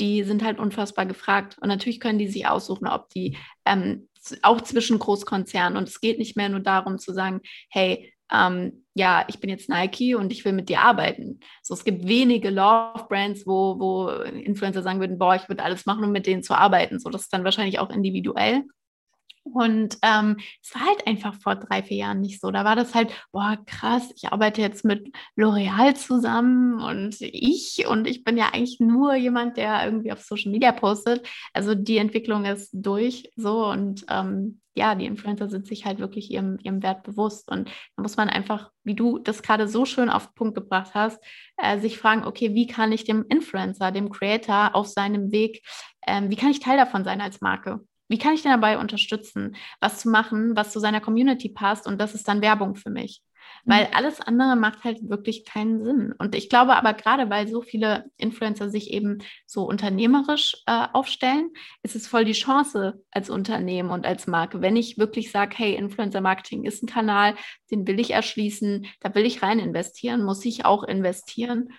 [0.00, 1.56] die sind halt unfassbar gefragt.
[1.60, 4.08] Und natürlich können die sich aussuchen, ob die ähm,
[4.42, 5.76] auch zwischen Großkonzernen.
[5.76, 7.40] Und es geht nicht mehr nur darum zu sagen,
[7.70, 11.40] hey, ähm, ja, ich bin jetzt Nike und ich will mit dir arbeiten.
[11.62, 16.04] So, es gibt wenige Love-Brands, wo, wo Influencer sagen würden, boah, ich würde alles machen,
[16.04, 16.98] um mit denen zu arbeiten.
[16.98, 18.64] So, das ist dann wahrscheinlich auch individuell.
[19.52, 22.50] Und ähm, es war halt einfach vor drei, vier Jahren nicht so.
[22.50, 28.06] Da war das halt, boah, krass, ich arbeite jetzt mit L'Oreal zusammen und ich und
[28.06, 31.26] ich bin ja eigentlich nur jemand, der irgendwie auf Social Media postet.
[31.52, 36.30] Also die Entwicklung ist durch so und ähm, ja, die Influencer sind sich halt wirklich
[36.30, 37.50] ihrem, ihrem Wert bewusst.
[37.50, 40.90] Und da muss man einfach, wie du das gerade so schön auf den Punkt gebracht
[40.94, 41.18] hast,
[41.56, 45.62] äh, sich fragen, okay, wie kann ich dem Influencer, dem Creator auf seinem Weg,
[46.02, 47.80] äh, wie kann ich Teil davon sein als Marke?
[48.08, 51.86] Wie kann ich denn dabei unterstützen, was zu machen, was zu seiner Community passt?
[51.86, 53.22] Und das ist dann Werbung für mich.
[53.64, 53.90] Weil mhm.
[53.94, 56.14] alles andere macht halt wirklich keinen Sinn.
[56.18, 61.50] Und ich glaube aber gerade, weil so viele Influencer sich eben so unternehmerisch äh, aufstellen,
[61.82, 64.62] ist es voll die Chance als Unternehmen und als Marke.
[64.62, 67.34] Wenn ich wirklich sage, hey, Influencer Marketing ist ein Kanal,
[67.70, 71.70] den will ich erschließen, da will ich rein investieren, muss ich auch investieren,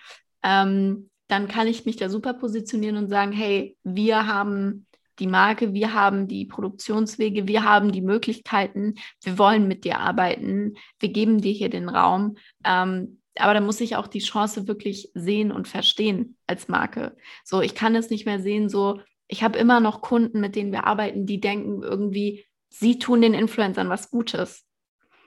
[0.42, 4.86] ähm, dann kann ich mich da super positionieren und sagen, hey, wir haben
[5.18, 10.74] die Marke, wir haben die Produktionswege, wir haben die Möglichkeiten, wir wollen mit dir arbeiten,
[10.98, 12.36] wir geben dir hier den Raum.
[12.64, 17.16] Ähm, aber da muss ich auch die Chance wirklich sehen und verstehen als Marke.
[17.44, 20.72] So, ich kann es nicht mehr sehen, so, ich habe immer noch Kunden, mit denen
[20.72, 24.64] wir arbeiten, die denken irgendwie, sie tun den Influencern was Gutes.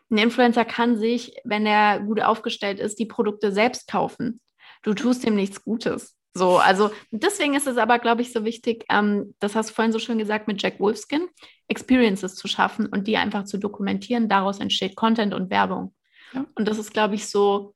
[0.10, 4.42] Ein Influencer kann sich, wenn er gut aufgestellt ist, die Produkte selbst kaufen.
[4.84, 6.18] du tust dem nichts Gutes.
[6.34, 9.92] So, also deswegen ist es aber, glaube ich, so wichtig, ähm, das hast du vorhin
[9.92, 11.28] so schön gesagt mit Jack Wolfskin,
[11.68, 14.30] Experiences zu schaffen und die einfach zu dokumentieren.
[14.30, 15.94] Daraus entsteht Content und Werbung.
[16.34, 16.46] Ja.
[16.56, 17.76] Und das ist, glaube ich, so,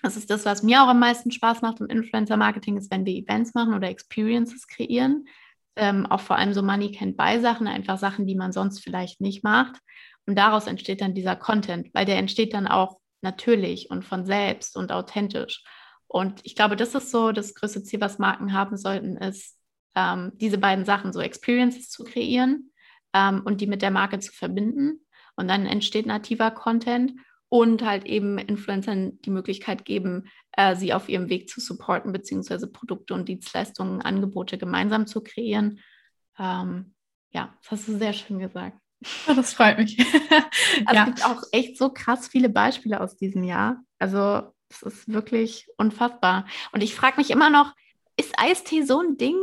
[0.00, 3.14] das ist das, was mir auch am meisten Spaß macht im Influencer-Marketing, ist, wenn wir
[3.14, 5.26] Events machen oder Experiences kreieren.
[5.74, 9.20] Ähm, auch vor allem so Money Can't Buy Sachen, einfach Sachen, die man sonst vielleicht
[9.20, 9.80] nicht macht.
[10.26, 14.76] Und daraus entsteht dann dieser Content, weil der entsteht dann auch natürlich und von selbst
[14.76, 15.64] und authentisch.
[16.12, 19.56] Und ich glaube, das ist so das größte Ziel, was Marken haben sollten, ist,
[19.94, 22.70] ähm, diese beiden Sachen, so Experiences zu kreieren
[23.14, 25.06] ähm, und die mit der Marke zu verbinden.
[25.36, 27.14] Und dann entsteht nativer Content
[27.48, 32.70] und halt eben Influencern die Möglichkeit geben, äh, sie auf ihrem Weg zu supporten, beziehungsweise
[32.70, 35.80] Produkte und Dienstleistungen, Angebote gemeinsam zu kreieren.
[36.38, 36.94] Ähm,
[37.30, 38.78] ja, das hast du sehr schön gesagt.
[39.26, 39.98] Das freut mich.
[40.84, 41.00] also ja.
[41.00, 43.82] Es gibt auch echt so krass viele Beispiele aus diesem Jahr.
[43.98, 46.46] Also das ist wirklich unfassbar.
[46.72, 47.74] Und ich frage mich immer noch,
[48.16, 49.36] ist Eistee so ein Ding?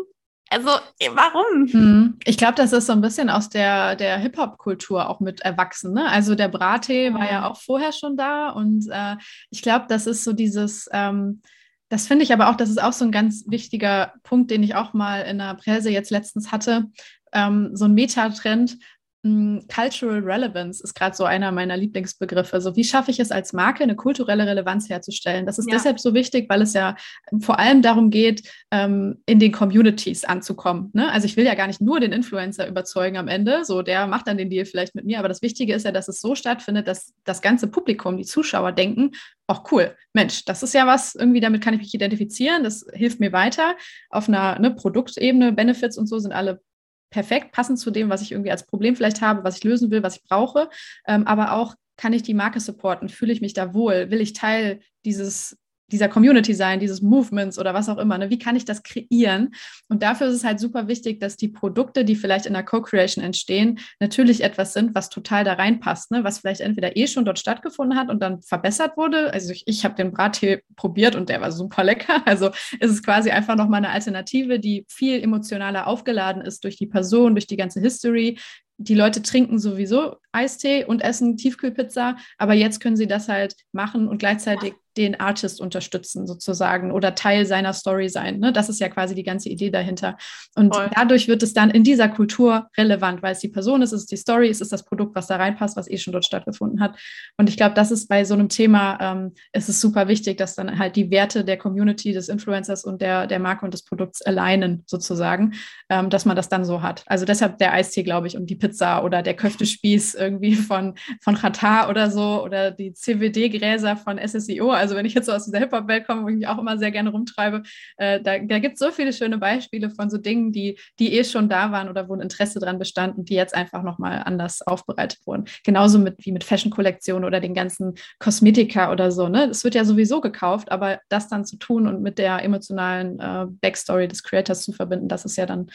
[0.50, 0.70] Also,
[1.12, 1.68] warum?
[1.68, 5.94] Hm, ich glaube, das ist so ein bisschen aus der, der Hip-Hop-Kultur auch mit erwachsen.
[5.94, 6.10] Ne?
[6.10, 8.50] Also, der Brattee war ja auch vorher schon da.
[8.50, 9.18] Und äh,
[9.52, 10.90] ich glaube, das ist so dieses.
[10.92, 11.42] Ähm,
[11.90, 14.76] das finde ich aber auch, das ist auch so ein ganz wichtiger Punkt, den ich
[14.76, 16.86] auch mal in der Presse jetzt letztens hatte.
[17.32, 18.78] Ähm, so ein Metatrend,
[19.22, 22.54] Cultural Relevance ist gerade so einer meiner Lieblingsbegriffe.
[22.54, 25.46] Also wie schaffe ich es als Marke, eine kulturelle Relevanz herzustellen?
[25.46, 25.76] Das ist ja.
[25.76, 26.96] deshalb so wichtig, weil es ja
[27.42, 30.92] vor allem darum geht, ähm, in den Communities anzukommen.
[30.94, 31.12] Ne?
[31.12, 34.26] Also ich will ja gar nicht nur den Influencer überzeugen am Ende, so der macht
[34.28, 36.88] dann den Deal vielleicht mit mir, aber das Wichtige ist ja, dass es so stattfindet,
[36.88, 39.12] dass das ganze Publikum, die Zuschauer denken,
[39.48, 43.20] auch cool, Mensch, das ist ja was, irgendwie damit kann ich mich identifizieren, das hilft
[43.20, 43.76] mir weiter
[44.12, 46.62] auf einer ne, Produktebene, Benefits und so sind alle
[47.10, 50.04] perfekt, passend zu dem, was ich irgendwie als Problem vielleicht habe, was ich lösen will,
[50.04, 50.70] was ich brauche.
[51.08, 53.10] Ähm, aber auch, kann ich die Marke supporten?
[53.10, 54.10] Fühle ich mich da wohl?
[54.10, 55.58] Will ich Teil dieses
[55.92, 58.18] dieser Community sein, dieses Movements oder was auch immer.
[58.18, 58.30] Ne?
[58.30, 59.54] Wie kann ich das kreieren?
[59.88, 63.24] Und dafür ist es halt super wichtig, dass die Produkte, die vielleicht in der Co-Creation
[63.24, 66.24] entstehen, natürlich etwas sind, was total da reinpasst, ne?
[66.24, 69.34] was vielleicht entweder eh schon dort stattgefunden hat und dann verbessert wurde.
[69.34, 72.24] Also ich, ich habe den Brattee probiert und der war super lecker.
[72.30, 76.86] Also ist es quasi einfach nochmal eine Alternative, die viel emotionaler aufgeladen ist durch die
[76.86, 78.38] Person, durch die ganze History,
[78.80, 84.08] die Leute trinken sowieso Eistee und essen Tiefkühlpizza, aber jetzt können sie das halt machen
[84.08, 88.40] und gleichzeitig den Artist unterstützen sozusagen oder Teil seiner Story sein.
[88.40, 88.52] Ne?
[88.52, 90.18] Das ist ja quasi die ganze Idee dahinter.
[90.56, 90.90] Und Voll.
[90.96, 94.12] dadurch wird es dann in dieser Kultur relevant, weil es die Person ist, es ist
[94.12, 96.98] die Story, es ist das Produkt, was da reinpasst, was eh schon dort stattgefunden hat.
[97.38, 100.56] Und ich glaube, das ist bei so einem Thema, ähm, es ist super wichtig, dass
[100.56, 104.22] dann halt die Werte der Community, des Influencers und der, der Marke und des Produkts
[104.22, 105.54] alignen sozusagen,
[105.90, 107.04] ähm, dass man das dann so hat.
[107.08, 111.36] Also deshalb der Eistee, glaube ich, und die Pizza oder der Köftespieß irgendwie von, von
[111.36, 114.72] Qatar oder so oder die CWD-Gräser von SSIO.
[114.80, 116.92] Also wenn ich jetzt so aus dieser Hip-Hop-Welt komme, wo ich mich auch immer sehr
[116.92, 117.64] gerne rumtreibe,
[117.98, 121.24] äh, da, da gibt es so viele schöne Beispiele von so Dingen, die, die eh
[121.24, 124.62] schon da waren oder wo ein Interesse dran bestand und die jetzt einfach nochmal anders
[124.62, 125.46] aufbereitet wurden.
[125.64, 129.28] Genauso mit, wie mit Fashion-Kollektionen oder den ganzen Kosmetika oder so.
[129.28, 129.52] Ne?
[129.62, 134.08] Wird ja sowieso gekauft, aber das dann zu tun und mit der emotionalen äh, Backstory
[134.08, 135.70] des Creators zu verbinden, das ist ja dann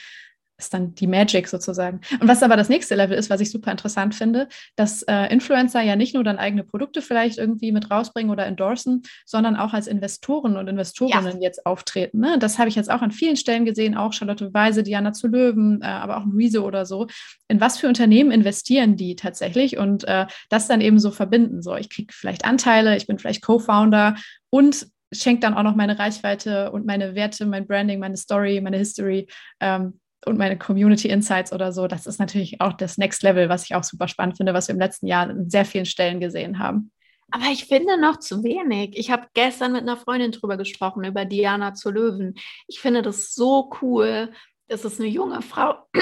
[0.56, 2.00] ist dann die Magic sozusagen.
[2.20, 5.82] Und was aber das nächste Level ist, was ich super interessant finde, dass äh, Influencer
[5.82, 9.86] ja nicht nur dann eigene Produkte vielleicht irgendwie mit rausbringen oder endorsen, sondern auch als
[9.86, 11.42] Investoren und Investorinnen ja.
[11.42, 12.20] jetzt auftreten.
[12.20, 12.38] Ne?
[12.38, 15.82] Das habe ich jetzt auch an vielen Stellen gesehen, auch Charlotte Weise, Diana zu Löwen,
[15.82, 17.08] äh, aber auch Riese oder so.
[17.48, 21.62] In was für Unternehmen investieren die tatsächlich und äh, das dann eben so verbinden.
[21.62, 24.14] So, ich kriege vielleicht Anteile, ich bin vielleicht Co-Founder
[24.50, 28.78] und schenke dann auch noch meine Reichweite und meine Werte, mein Branding, meine Story, meine
[28.78, 29.28] History
[29.60, 33.64] ähm, und meine Community Insights oder so, das ist natürlich auch das Next Level, was
[33.64, 36.58] ich auch super spannend finde, was wir im letzten Jahr in sehr vielen Stellen gesehen
[36.58, 36.90] haben.
[37.30, 38.96] Aber ich finde noch zu wenig.
[38.96, 42.34] Ich habe gestern mit einer Freundin drüber gesprochen, über Diana zu Löwen.
[42.68, 44.32] Ich finde das so cool.
[44.68, 45.74] Das ist eine junge Frau.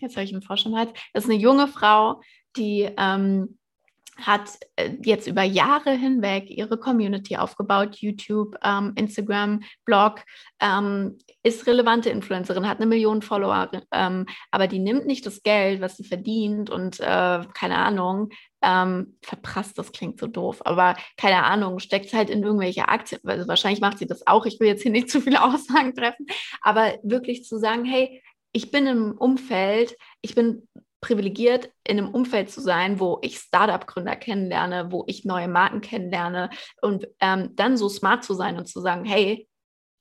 [0.00, 0.74] Jetzt habe ich einen Frosch im.
[1.12, 2.20] Das ist eine junge Frau,
[2.56, 3.58] die ähm,
[4.20, 10.24] hat äh, jetzt über Jahre hinweg ihre Community aufgebaut, YouTube, ähm, Instagram, Blog,
[10.60, 15.80] ähm, ist relevante Influencerin, hat eine Million Follower, ähm, aber die nimmt nicht das Geld,
[15.80, 21.44] was sie verdient und äh, keine Ahnung, ähm, verprasst, das klingt so doof, aber keine
[21.44, 24.66] Ahnung, steckt es halt in irgendwelche Aktien, also wahrscheinlich macht sie das auch, ich will
[24.66, 26.26] jetzt hier nicht zu viele Aussagen treffen,
[26.60, 28.20] aber wirklich zu sagen, hey,
[28.52, 30.67] ich bin im Umfeld, ich bin
[31.00, 36.50] privilegiert, in einem Umfeld zu sein, wo ich Startup-Gründer kennenlerne, wo ich neue Marken kennenlerne
[36.82, 39.48] und ähm, dann so smart zu sein und zu sagen, hey,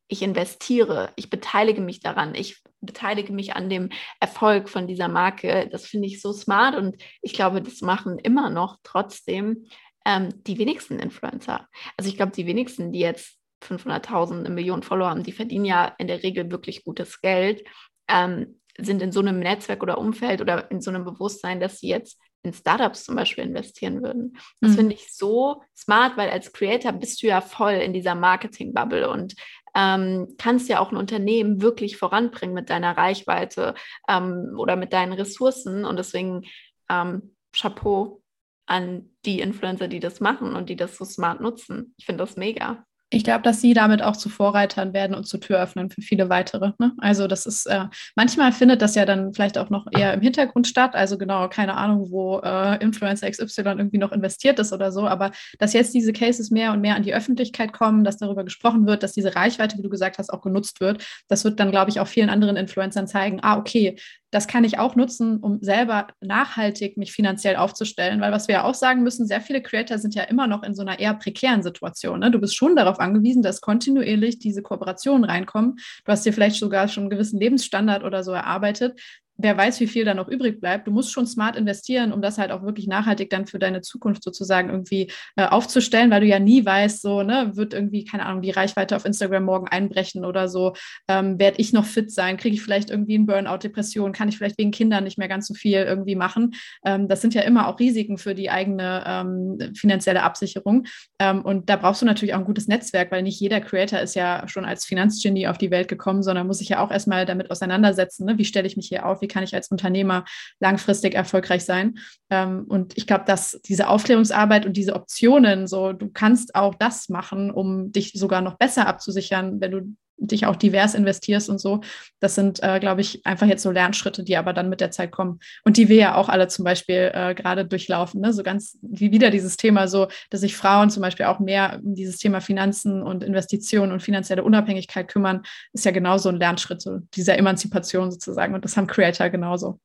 [0.09, 3.89] ich investiere, ich beteilige mich daran, ich beteilige mich an dem
[4.19, 5.67] Erfolg von dieser Marke.
[5.71, 9.65] Das finde ich so smart und ich glaube, das machen immer noch trotzdem
[10.05, 11.67] ähm, die wenigsten Influencer.
[11.97, 15.93] Also ich glaube, die wenigsten, die jetzt 500.000, eine Million Follower haben, die verdienen ja
[15.97, 17.63] in der Regel wirklich gutes Geld,
[18.07, 21.87] ähm, sind in so einem Netzwerk oder Umfeld oder in so einem Bewusstsein, dass sie
[21.87, 24.37] jetzt in Startups zum Beispiel investieren würden.
[24.61, 24.75] Das mhm.
[24.75, 29.35] finde ich so smart, weil als Creator bist du ja voll in dieser Marketing-Bubble und
[29.75, 33.75] ähm, kannst ja auch ein Unternehmen wirklich voranbringen mit deiner Reichweite
[34.07, 35.85] ähm, oder mit deinen Ressourcen.
[35.85, 36.45] Und deswegen
[36.89, 38.21] ähm, Chapeau
[38.65, 41.93] an die Influencer, die das machen und die das so smart nutzen.
[41.97, 45.39] Ich finde das mega ich glaube, dass sie damit auch zu Vorreitern werden und zur
[45.39, 46.71] Tür öffnen für viele weitere.
[46.77, 46.91] Ne?
[46.97, 47.85] Also das ist, äh,
[48.15, 50.93] manchmal findet das ja dann vielleicht auch noch eher im Hintergrund statt.
[50.93, 55.07] Also genau, keine Ahnung, wo äh, Influencer XY irgendwie noch investiert ist oder so.
[55.07, 58.85] Aber dass jetzt diese Cases mehr und mehr an die Öffentlichkeit kommen, dass darüber gesprochen
[58.87, 61.91] wird, dass diese Reichweite, wie du gesagt hast, auch genutzt wird, das wird dann, glaube
[61.91, 63.95] ich, auch vielen anderen Influencern zeigen, ah, okay,
[64.31, 68.19] das kann ich auch nutzen, um selber nachhaltig mich finanziell aufzustellen.
[68.19, 70.75] Weil was wir ja auch sagen müssen, sehr viele Creator sind ja immer noch in
[70.75, 72.19] so einer eher prekären Situation.
[72.19, 72.31] Ne?
[72.31, 75.77] Du bist schon darauf angewiesen, dass kontinuierlich diese Kooperationen reinkommen.
[76.03, 78.99] Du hast dir vielleicht sogar schon einen gewissen Lebensstandard oder so erarbeitet
[79.37, 80.87] wer weiß, wie viel da noch übrig bleibt.
[80.87, 84.23] Du musst schon smart investieren, um das halt auch wirklich nachhaltig dann für deine Zukunft
[84.23, 88.41] sozusagen irgendwie äh, aufzustellen, weil du ja nie weißt, so, ne, wird irgendwie, keine Ahnung,
[88.41, 90.73] die Reichweite auf Instagram morgen einbrechen oder so,
[91.07, 94.37] ähm, werde ich noch fit sein, kriege ich vielleicht irgendwie einen Burnout, Depression, kann ich
[94.37, 96.55] vielleicht wegen Kindern nicht mehr ganz so viel irgendwie machen.
[96.85, 100.85] Ähm, das sind ja immer auch Risiken für die eigene ähm, finanzielle Absicherung.
[101.19, 104.15] Ähm, und da brauchst du natürlich auch ein gutes Netzwerk, weil nicht jeder Creator ist
[104.15, 107.51] ja schon als Finanzgenie auf die Welt gekommen, sondern muss sich ja auch erstmal damit
[107.51, 108.37] auseinandersetzen, ne?
[108.37, 110.25] wie stelle ich mich hier auf, wie kann ich als Unternehmer
[110.59, 111.99] langfristig erfolgreich sein.
[112.29, 117.09] Ähm, und ich glaube, dass diese Aufklärungsarbeit und diese Optionen, so du kannst auch das
[117.09, 121.81] machen, um dich sogar noch besser abzusichern, wenn du dich auch divers investierst und so.
[122.19, 125.11] Das sind, äh, glaube ich, einfach jetzt so Lernschritte, die aber dann mit der Zeit
[125.11, 128.21] kommen und die wir ja auch alle zum Beispiel äh, gerade durchlaufen.
[128.21, 128.33] Ne?
[128.33, 131.95] So ganz wie wieder dieses Thema, so dass sich Frauen zum Beispiel auch mehr um
[131.95, 135.43] dieses Thema Finanzen und Investitionen und finanzielle Unabhängigkeit kümmern,
[135.73, 138.53] ist ja genauso ein Lernschritt so dieser Emanzipation sozusagen.
[138.53, 139.79] Und das haben Creator genauso.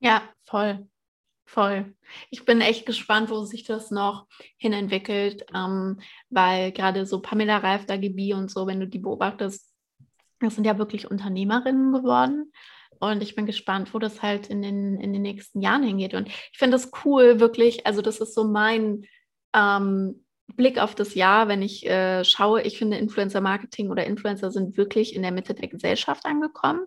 [0.00, 0.86] Ja, voll.
[1.48, 1.94] Voll.
[2.30, 4.26] Ich bin echt gespannt, wo sich das noch
[4.56, 9.75] hinentwickelt, ähm, weil gerade so Pamela Reif, Dagibi und so, wenn du die beobachtest,
[10.40, 12.52] das sind ja wirklich Unternehmerinnen geworden.
[12.98, 16.14] Und ich bin gespannt, wo das halt in den, in den nächsten Jahren hingeht.
[16.14, 17.86] Und ich finde das cool, wirklich.
[17.86, 19.06] Also, das ist so mein
[19.54, 20.24] ähm,
[20.54, 22.62] Blick auf das Jahr, wenn ich äh, schaue.
[22.62, 26.86] Ich finde, Influencer-Marketing oder Influencer sind wirklich in der Mitte der Gesellschaft angekommen.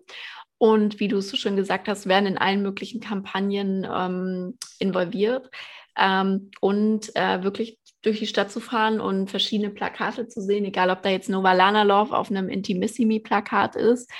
[0.58, 5.50] Und wie du es so schön gesagt hast, werden in allen möglichen Kampagnen ähm, involviert.
[5.96, 10.90] Ähm, und äh, wirklich durch die Stadt zu fahren und verschiedene Plakate zu sehen, egal
[10.90, 14.10] ob da jetzt Novalana Love auf einem Intimissimi-Plakat ist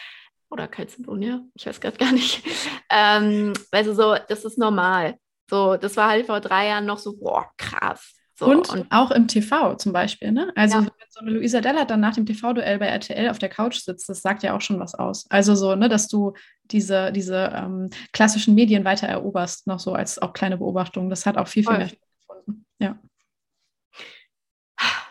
[0.51, 2.43] oder Calcedonia, ich weiß gerade gar nicht.
[2.93, 5.14] Ähm, also so, das ist normal.
[5.49, 8.16] So, das war halt vor drei Jahren noch so, boah, krass.
[8.35, 10.51] So, und, und, auch im TV zum Beispiel, ne?
[10.57, 10.85] Also ja.
[10.85, 14.09] wenn so eine Luisa Dellert dann nach dem TV-Duell bei RTL auf der Couch sitzt,
[14.09, 15.26] das sagt ja auch schon was aus.
[15.28, 16.33] Also so, ne, dass du
[16.64, 21.11] diese, diese ähm, klassischen Medien weiter eroberst, noch so als auch kleine Beobachtung.
[21.11, 21.78] Das hat auch viel, viel Voll.
[21.78, 22.64] mehr stattgefunden.
[22.78, 22.99] Ja.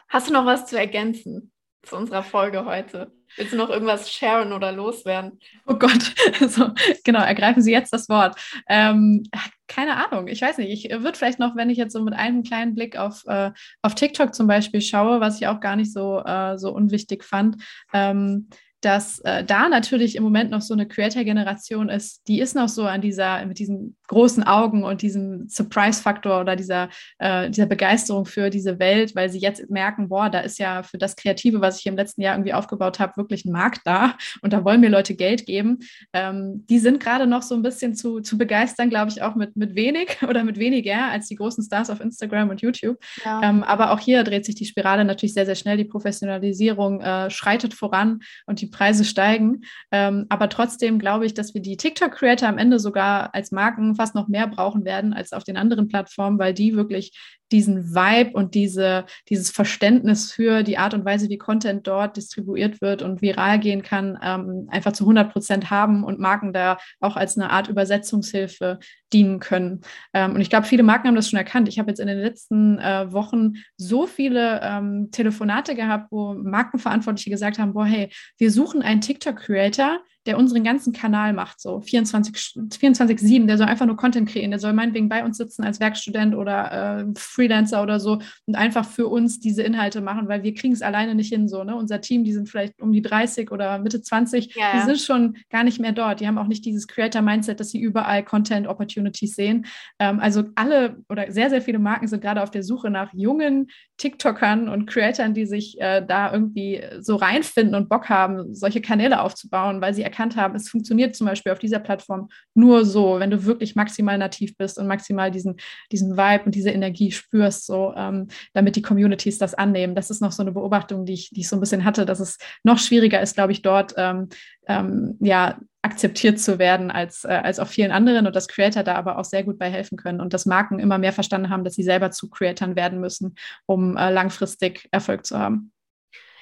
[0.09, 1.51] Hast du noch was zu ergänzen
[1.83, 3.11] zu unserer Folge heute?
[3.37, 5.39] Willst du noch irgendwas sharen oder loswerden?
[5.67, 6.15] Oh Gott,
[6.49, 6.71] so,
[7.03, 8.35] genau, ergreifen Sie jetzt das Wort.
[8.67, 9.23] Ähm,
[9.67, 10.85] keine Ahnung, ich weiß nicht.
[10.85, 13.51] Ich würde vielleicht noch, wenn ich jetzt so mit einem kleinen Blick auf, äh,
[13.83, 17.63] auf TikTok zum Beispiel schaue, was ich auch gar nicht so, äh, so unwichtig fand,
[17.93, 18.49] ähm,
[18.81, 22.83] dass äh, da natürlich im Moment noch so eine Creator-Generation ist, die ist noch so
[22.83, 28.49] an dieser, mit diesen großen Augen und diesem Surprise-Faktor oder dieser, äh, dieser Begeisterung für
[28.49, 31.85] diese Welt, weil sie jetzt merken, boah, da ist ja für das Kreative, was ich
[31.85, 35.15] im letzten Jahr irgendwie aufgebaut habe, wirklich ein Markt da und da wollen mir Leute
[35.15, 35.79] Geld geben.
[36.13, 39.55] Ähm, die sind gerade noch so ein bisschen zu, zu begeistern, glaube ich, auch mit,
[39.57, 42.97] mit wenig oder mit weniger als die großen Stars auf Instagram und YouTube.
[43.25, 43.41] Ja.
[43.43, 45.77] Ähm, aber auch hier dreht sich die Spirale natürlich sehr, sehr schnell.
[45.77, 49.61] Die Professionalisierung äh, schreitet voran und die Preise steigen.
[49.91, 54.15] Ähm, aber trotzdem glaube ich, dass wir die TikTok-Creator am Ende sogar als Marken fast
[54.15, 57.11] noch mehr brauchen werden als auf den anderen Plattformen, weil die wirklich
[57.51, 62.81] diesen Vibe und diese, dieses Verständnis für die Art und Weise, wie Content dort distribuiert
[62.81, 67.15] wird und viral gehen kann, ähm, einfach zu 100 Prozent haben und Marken da auch
[67.15, 68.79] als eine Art Übersetzungshilfe
[69.11, 69.81] dienen können.
[70.13, 71.67] Ähm, und ich glaube, viele Marken haben das schon erkannt.
[71.67, 77.29] Ich habe jetzt in den letzten äh, Wochen so viele ähm, Telefonate gehabt, wo Markenverantwortliche
[77.29, 82.77] gesagt haben, boah, hey, wir suchen einen TikTok-Creator, der unseren ganzen Kanal macht, so 24-7,
[82.77, 86.35] 24 der soll einfach nur Content kreieren, der soll meinetwegen bei uns sitzen als Werkstudent
[86.35, 90.73] oder äh, Freelancer oder so und einfach für uns diese Inhalte machen, weil wir kriegen
[90.73, 91.75] es alleine nicht hin, so, ne?
[91.75, 95.37] Unser Team, die sind vielleicht um die 30 oder Mitte 20, ja, die sind schon
[95.49, 99.65] gar nicht mehr dort, die haben auch nicht dieses Creator-Mindset, dass sie überall Content-Opportunities sehen.
[99.99, 103.67] Ähm, also alle oder sehr, sehr viele Marken sind gerade auf der Suche nach jungen
[103.97, 109.21] TikTokern und Creatoren, die sich äh, da irgendwie so reinfinden und Bock haben, solche Kanäle
[109.21, 113.29] aufzubauen, weil sie erkannt haben, es funktioniert zum Beispiel auf dieser Plattform nur so, wenn
[113.29, 115.57] du wirklich maximal nativ bist und maximal diesen,
[115.91, 119.95] diesen Vibe und diese Energie spürst, so ähm, damit die Communities das annehmen.
[119.95, 122.19] Das ist noch so eine Beobachtung, die ich, die ich so ein bisschen hatte, dass
[122.19, 124.29] es noch schwieriger ist, glaube ich, dort ähm,
[124.67, 128.95] ähm, ja, akzeptiert zu werden als, äh, als auf vielen anderen und dass Creator da
[128.95, 131.75] aber auch sehr gut bei helfen können und dass Marken immer mehr verstanden haben, dass
[131.75, 133.35] sie selber zu Creatoren werden müssen,
[133.65, 135.71] um äh, langfristig Erfolg zu haben.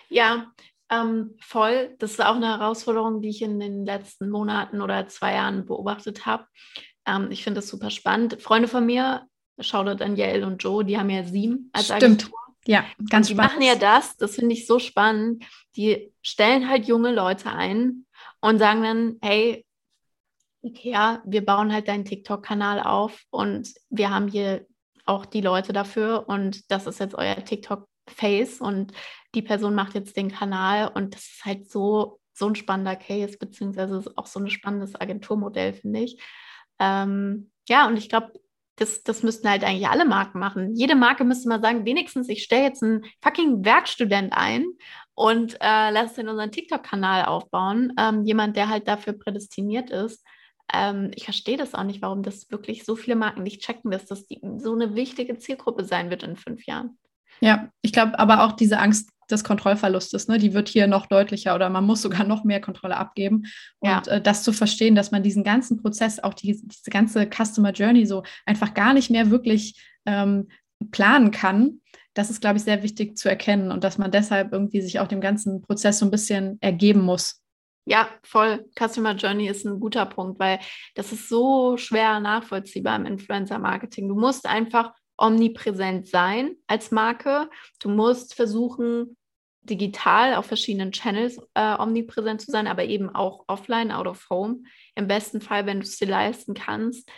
[0.10, 0.48] Ja,
[0.90, 1.96] ähm, voll.
[2.00, 6.26] Das ist auch eine Herausforderung, die ich in den letzten Monaten oder zwei Jahren beobachtet
[6.26, 6.46] habe.
[7.06, 8.42] Ähm, ich finde das super spannend.
[8.42, 9.28] Freunde von mir,
[9.60, 12.04] Shoutout Danielle und Joe, die haben ja sieben als Stimmt.
[12.04, 12.40] Agentur.
[12.66, 13.54] Ja, ganz die spannend.
[13.54, 15.44] Die machen ja das, das finde ich so spannend.
[15.76, 18.06] Die stellen halt junge Leute ein
[18.42, 19.66] und sagen dann, hey,
[20.64, 24.66] Ikea, wir bauen halt deinen TikTok-Kanal auf und wir haben hier
[25.06, 27.36] auch die Leute dafür und das ist jetzt euer
[28.08, 28.94] TikTok-Face und
[29.36, 33.38] die Person macht jetzt den Kanal und das ist halt so, so ein spannender Case,
[33.38, 36.22] beziehungsweise auch so ein spannendes Agenturmodell, finde ich.
[36.80, 38.34] Ähm, ja, und ich glaube,
[38.76, 40.76] das, das müssten halt eigentlich alle Marken machen.
[40.76, 44.66] Jede Marke müsste mal sagen, wenigstens, ich stelle jetzt einen fucking Werkstudent ein
[45.16, 47.94] und äh, lasse den unseren TikTok-Kanal aufbauen.
[47.98, 50.24] Ähm, jemand, der halt dafür prädestiniert ist.
[50.72, 54.06] Ähm, ich verstehe das auch nicht, warum das wirklich so viele Marken nicht checken, dass
[54.06, 57.00] das die, so eine wichtige Zielgruppe sein wird in fünf Jahren.
[57.42, 61.54] Ja, ich glaube aber auch diese Angst des Kontrollverlustes, ne, die wird hier noch deutlicher
[61.54, 63.44] oder man muss sogar noch mehr Kontrolle abgeben.
[63.80, 64.02] Und ja.
[64.08, 68.06] äh, das zu verstehen, dass man diesen ganzen Prozess, auch die, diese ganze Customer Journey
[68.06, 70.48] so einfach gar nicht mehr wirklich ähm,
[70.92, 71.82] planen kann,
[72.14, 75.08] das ist, glaube ich, sehr wichtig zu erkennen und dass man deshalb irgendwie sich auch
[75.08, 77.44] dem ganzen Prozess so ein bisschen ergeben muss.
[77.86, 78.66] Ja, voll.
[78.78, 80.60] Customer Journey ist ein guter Punkt, weil
[80.96, 84.10] das ist so schwer nachvollziehbar im Influencer-Marketing.
[84.10, 87.50] Du musst einfach omnipräsent sein als Marke.
[87.80, 89.18] Du musst versuchen,
[89.62, 94.64] digital auf verschiedenen Channels äh, omnipräsent zu sein, aber eben auch offline, out of home.
[94.96, 97.10] Im besten Fall, wenn du es dir leisten kannst.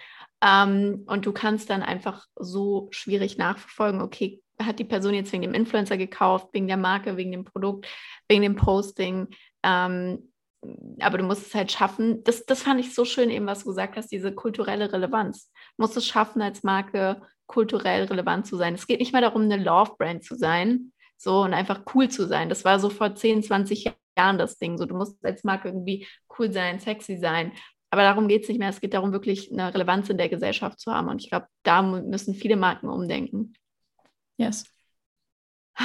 [0.42, 5.44] Ähm, und du kannst dann einfach so schwierig nachverfolgen, okay, hat die Person jetzt wegen
[5.44, 7.88] dem Influencer gekauft, wegen der Marke, wegen dem Produkt,
[8.28, 9.28] wegen dem Posting.
[9.64, 10.32] Ähm,
[11.00, 12.24] aber du musst es halt schaffen.
[12.24, 15.52] Das, das fand ich so schön, eben was du gesagt hast, diese kulturelle Relevanz.
[15.78, 18.76] Du musst es schaffen, als Marke kulturell relevant zu sein.
[18.76, 22.48] Es geht nicht mehr darum, eine Love-Brand zu sein, so und einfach cool zu sein.
[22.48, 24.78] Das war so vor 10, 20 Jahren das Ding.
[24.78, 27.52] So, du musst als Marke irgendwie cool sein, sexy sein.
[27.90, 28.70] Aber darum geht es nicht mehr.
[28.70, 31.10] Es geht darum, wirklich eine Relevanz in der Gesellschaft zu haben.
[31.10, 33.54] Und ich glaube, da müssen viele Marken umdenken.
[34.38, 34.64] Yes.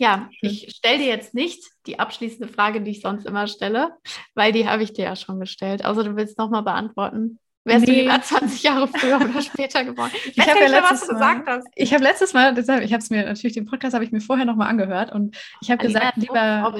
[0.00, 3.96] Ja, ich stelle dir jetzt nicht die abschließende Frage, die ich sonst immer stelle,
[4.36, 5.84] weil die habe ich dir ja schon gestellt.
[5.84, 7.40] Außer du willst nochmal beantworten.
[7.68, 7.94] Wärst nee.
[7.94, 10.10] du lieber 20 Jahre früher oder später geboren?
[10.14, 11.66] Ich, ich habe ja letztes was du Mal, gesagt hast.
[11.74, 14.20] Ich habe letztes Mal, deshalb, ich habe es mir natürlich, den Podcast habe ich mir
[14.20, 16.74] vorher nochmal angehört und ich habe gesagt, lieber.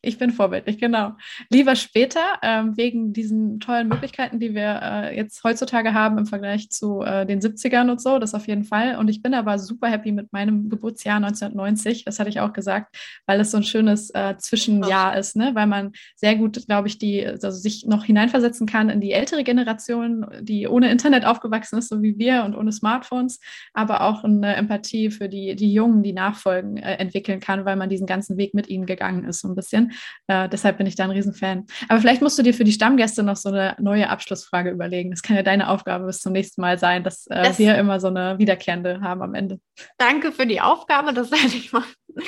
[0.00, 1.14] Ich bin vorbildlich, genau.
[1.50, 6.70] Lieber später, ähm, wegen diesen tollen Möglichkeiten, die wir äh, jetzt heutzutage haben im Vergleich
[6.70, 8.96] zu äh, den 70ern und so, das auf jeden Fall.
[8.96, 12.96] Und ich bin aber super happy mit meinem Geburtsjahr 1990, das hatte ich auch gesagt,
[13.26, 15.50] weil es so ein schönes äh, Zwischenjahr ist, ne?
[15.54, 19.42] weil man sehr gut, glaube ich, die, also sich noch hineinversetzen kann in die ältere
[19.42, 23.40] Generation, die ohne Internet aufgewachsen ist, so wie wir und ohne Smartphones,
[23.72, 27.88] aber auch eine Empathie für die, die Jungen, die nachfolgen, äh, entwickeln kann, weil man
[27.88, 29.87] diesen ganzen Weg mit ihnen gegangen ist, so ein bisschen.
[30.26, 31.66] Äh, deshalb bin ich da ein Riesenfan.
[31.88, 35.10] Aber vielleicht musst du dir für die Stammgäste noch so eine neue Abschlussfrage überlegen.
[35.10, 38.00] Das kann ja deine Aufgabe bis zum nächsten Mal sein, dass äh, das wir immer
[38.00, 39.60] so eine wiederkehrende haben am Ende.
[39.96, 41.92] Danke für die Aufgabe, das werde ich machen.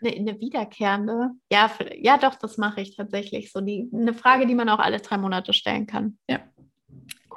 [0.00, 1.30] Eine, eine, wiederkehrende.
[1.50, 3.50] Ja, für, ja, doch, das mache ich tatsächlich.
[3.50, 6.18] So die, eine Frage, die man auch alle drei Monate stellen kann.
[6.30, 6.38] Ja.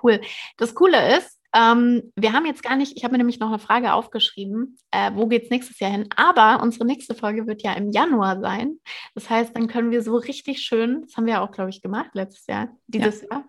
[0.04, 0.22] Cool.
[0.58, 3.60] Das Coole ist, ähm, wir haben jetzt gar nicht, ich habe mir nämlich noch eine
[3.60, 6.08] Frage aufgeschrieben, äh, wo geht es nächstes Jahr hin?
[6.16, 8.80] Aber unsere nächste Folge wird ja im Januar sein.
[9.16, 11.82] Das heißt, dann können wir so richtig schön, das haben wir ja auch, glaube ich,
[11.82, 13.28] gemacht letztes Jahr, dieses ja.
[13.32, 13.46] Jahr,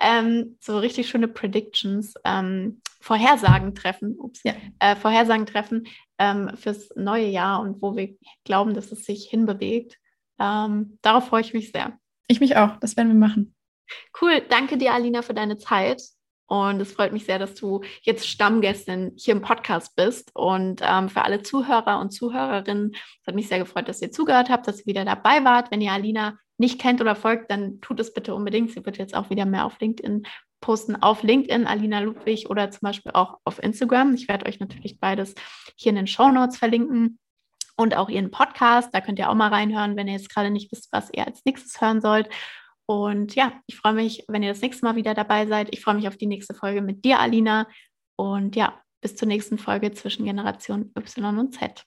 [0.00, 4.54] ähm, so richtig schöne Predictions, ähm, Vorhersagen treffen, ups, ja.
[4.78, 5.86] äh, Vorhersagen treffen
[6.18, 9.98] ähm, fürs neue Jahr und wo wir glauben, dass es sich hinbewegt.
[10.38, 11.98] Ähm, darauf freue ich mich sehr.
[12.28, 13.54] Ich mich auch, das werden wir machen.
[14.20, 16.00] Cool, danke dir, Alina, für deine Zeit.
[16.50, 20.32] Und es freut mich sehr, dass du jetzt Stammgästin hier im Podcast bist.
[20.34, 24.50] Und ähm, für alle Zuhörer und Zuhörerinnen, es hat mich sehr gefreut, dass ihr zugehört
[24.50, 25.70] habt, dass ihr wieder dabei wart.
[25.70, 28.72] Wenn ihr Alina nicht kennt oder folgt, dann tut es bitte unbedingt.
[28.72, 30.24] Sie wird jetzt auch wieder mehr auf LinkedIn
[30.60, 34.14] posten, auf LinkedIn, Alina Ludwig oder zum Beispiel auch auf Instagram.
[34.14, 35.36] Ich werde euch natürlich beides
[35.76, 37.20] hier in den Show Notes verlinken
[37.76, 38.92] und auch ihren Podcast.
[38.92, 41.44] Da könnt ihr auch mal reinhören, wenn ihr jetzt gerade nicht wisst, was ihr als
[41.44, 42.28] nächstes hören sollt.
[42.90, 45.68] Und ja, ich freue mich, wenn ihr das nächste Mal wieder dabei seid.
[45.70, 47.68] Ich freue mich auf die nächste Folge mit dir, Alina.
[48.16, 51.86] Und ja, bis zur nächsten Folge zwischen Generation Y und Z.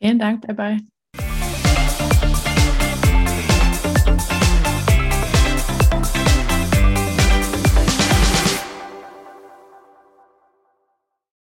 [0.00, 0.78] Vielen Dank dabei.